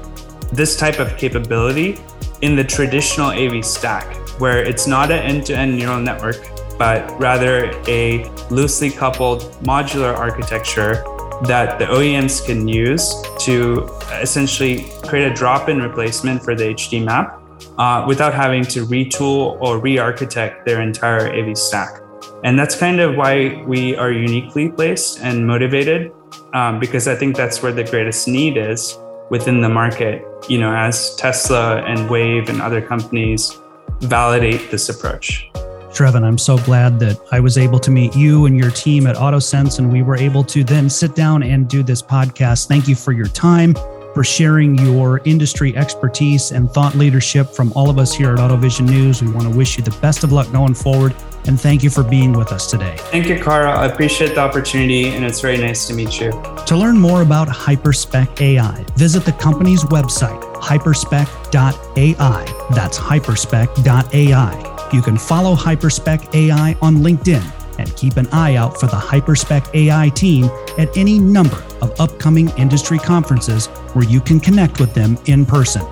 this 0.56 0.76
type 0.78 1.00
of 1.00 1.18
capability 1.18 2.00
in 2.42 2.56
the 2.56 2.64
traditional 2.64 3.32
AV 3.32 3.66
stack, 3.66 4.16
where 4.40 4.64
it's 4.64 4.86
not 4.88 5.12
an 5.12 5.20
end 5.20 5.46
to 5.48 5.58
end 5.58 5.78
neural 5.78 6.00
network, 6.00 6.48
but 6.78 7.20
rather 7.20 7.72
a 7.88 8.26
loosely 8.50 8.90
coupled 8.90 9.42
modular 9.64 10.16
architecture 10.16 11.04
that 11.44 11.80
the 11.80 11.86
OEMs 11.86 12.46
can 12.46 12.68
use 12.68 13.16
to 13.40 13.90
essentially 14.22 14.86
create 15.04 15.32
a 15.32 15.34
drop 15.34 15.70
in 15.70 15.82
replacement 15.82 16.44
for 16.44 16.56
the 16.56 16.66
HD 16.66 17.04
map 17.04 17.42
uh, 17.78 18.06
without 18.08 18.34
having 18.34 18.64
to 18.64 18.86
retool 18.86 19.60
or 19.62 19.80
re 19.80 19.98
architect 19.98 20.66
their 20.66 20.82
entire 20.82 21.34
AV 21.34 21.58
stack. 21.58 22.02
And 22.44 22.60
that's 22.60 22.76
kind 22.76 23.00
of 23.00 23.16
why 23.16 23.64
we 23.66 23.96
are 23.96 24.12
uniquely 24.12 24.70
placed 24.70 25.22
and 25.22 25.48
motivated, 25.48 26.12
um, 26.54 26.80
because 26.80 27.08
I 27.08 27.16
think 27.16 27.36
that's 27.36 27.64
where 27.64 27.72
the 27.72 27.84
greatest 27.84 28.28
need 28.28 28.58
is 28.58 28.98
within 29.30 29.62
the 29.62 29.70
market, 29.70 30.26
you 30.50 30.58
know, 30.58 30.74
as 30.74 31.16
Tesla 31.16 31.82
and 31.84 32.10
Wayve 32.10 32.50
and 32.50 32.62
other 32.62 32.82
companies 32.82 33.58
validate 34.02 34.72
this 34.72 34.90
approach. 34.90 35.50
Sravan, 35.94 36.24
I'm 36.24 36.40
so 36.40 36.58
glad 36.58 37.00
that 37.00 37.20
I 37.32 37.40
was 37.40 37.58
able 37.58 37.80
to 37.80 37.92
meet 37.92 38.16
you 38.16 38.48
and 38.48 38.58
your 38.58 38.72
team 38.72 39.06
at 39.06 39.16
AutoSens, 39.16 39.78
and 39.78 39.92
we 39.92 40.02
were 40.02 40.18
able 40.18 40.44
to 40.46 40.64
then 40.64 40.90
sit 40.90 41.16
down 41.16 41.44
and 41.44 41.68
do 41.70 41.84
this 41.84 42.02
podcast. 42.02 42.68
Thank 42.68 42.88
you 42.88 42.96
for 42.96 43.12
your 43.12 43.28
time, 43.28 43.76
for 44.16 44.24
sharing 44.24 44.76
your 44.80 45.22
industry 45.26 45.76
expertise 45.78 46.52
and 46.52 46.70
thought 46.72 46.96
leadership 46.96 47.48
from 47.48 47.72
all 47.74 47.92
of 47.92 48.00
us 48.00 48.12
here 48.14 48.34
at 48.34 48.40
AutoVision 48.40 48.90
News. 48.90 49.22
We 49.22 49.32
want 49.32 49.52
to 49.52 49.56
wish 49.56 49.78
you 49.78 49.84
the 49.84 49.96
best 50.02 50.24
of 50.24 50.32
luck 50.32 50.52
going 50.52 50.74
forward 50.74 51.16
and 51.48 51.60
thank 51.60 51.84
you 51.84 51.90
for 51.90 52.04
being 52.04 52.34
with 52.34 52.52
us 52.52 52.70
today. 52.70 52.96
Thank 53.12 53.28
you, 53.28 53.40
Carl. 53.40 53.72
I 53.72 53.86
appreciate 53.86 54.36
the 54.36 54.42
opportunity, 54.42 55.10
and 55.10 55.26
it's 55.26 55.42
very 55.42 55.58
nice 55.58 55.88
to 55.88 55.94
meet 55.94 56.20
you. 56.20 56.32
To 56.68 56.76
learn 56.76 56.98
more 56.98 57.22
about 57.22 57.48
Hyperspec 57.48 58.42
AI, 58.42 58.86
visit 58.96 59.26
the 59.26 59.34
company's 59.34 59.84
website, 59.86 60.42
hyperspec.ai. 60.56 62.76
That's 62.76 62.98
hyperspec.ai. 62.98 64.90
You 64.94 65.02
can 65.02 65.18
follow 65.18 65.56
Hyperspec 65.56 66.36
AI 66.36 66.76
on 66.82 66.98
LinkedIn 66.98 67.80
and 67.80 67.96
keep 67.96 68.18
an 68.18 68.28
eye 68.32 68.56
out 68.56 68.80
for 68.80 68.86
the 68.86 68.98
Hyperspec 68.98 69.74
AI 69.74 70.10
team 70.10 70.46
at 70.78 70.96
any 70.96 71.20
number 71.20 71.64
of 71.82 72.00
upcoming 72.00 72.50
industry 72.58 73.00
conferences 73.00 73.68
where 73.94 74.06
you 74.06 74.22
can 74.22 74.40
connect 74.40 74.80
with 74.80 74.94
them 74.94 75.18
in 75.26 75.46
person. 75.46 75.84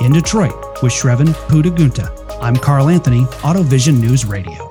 In 0.00 0.12
Detroit 0.12 0.82
with 0.82 0.92
Sravan 0.92 1.28
Puttagunta, 1.48 2.10
I'm 2.40 2.56
Carl 2.56 2.88
Anthony, 2.88 3.24
AutoVision 3.42 4.00
News 4.00 4.24
Radio. 4.24 4.69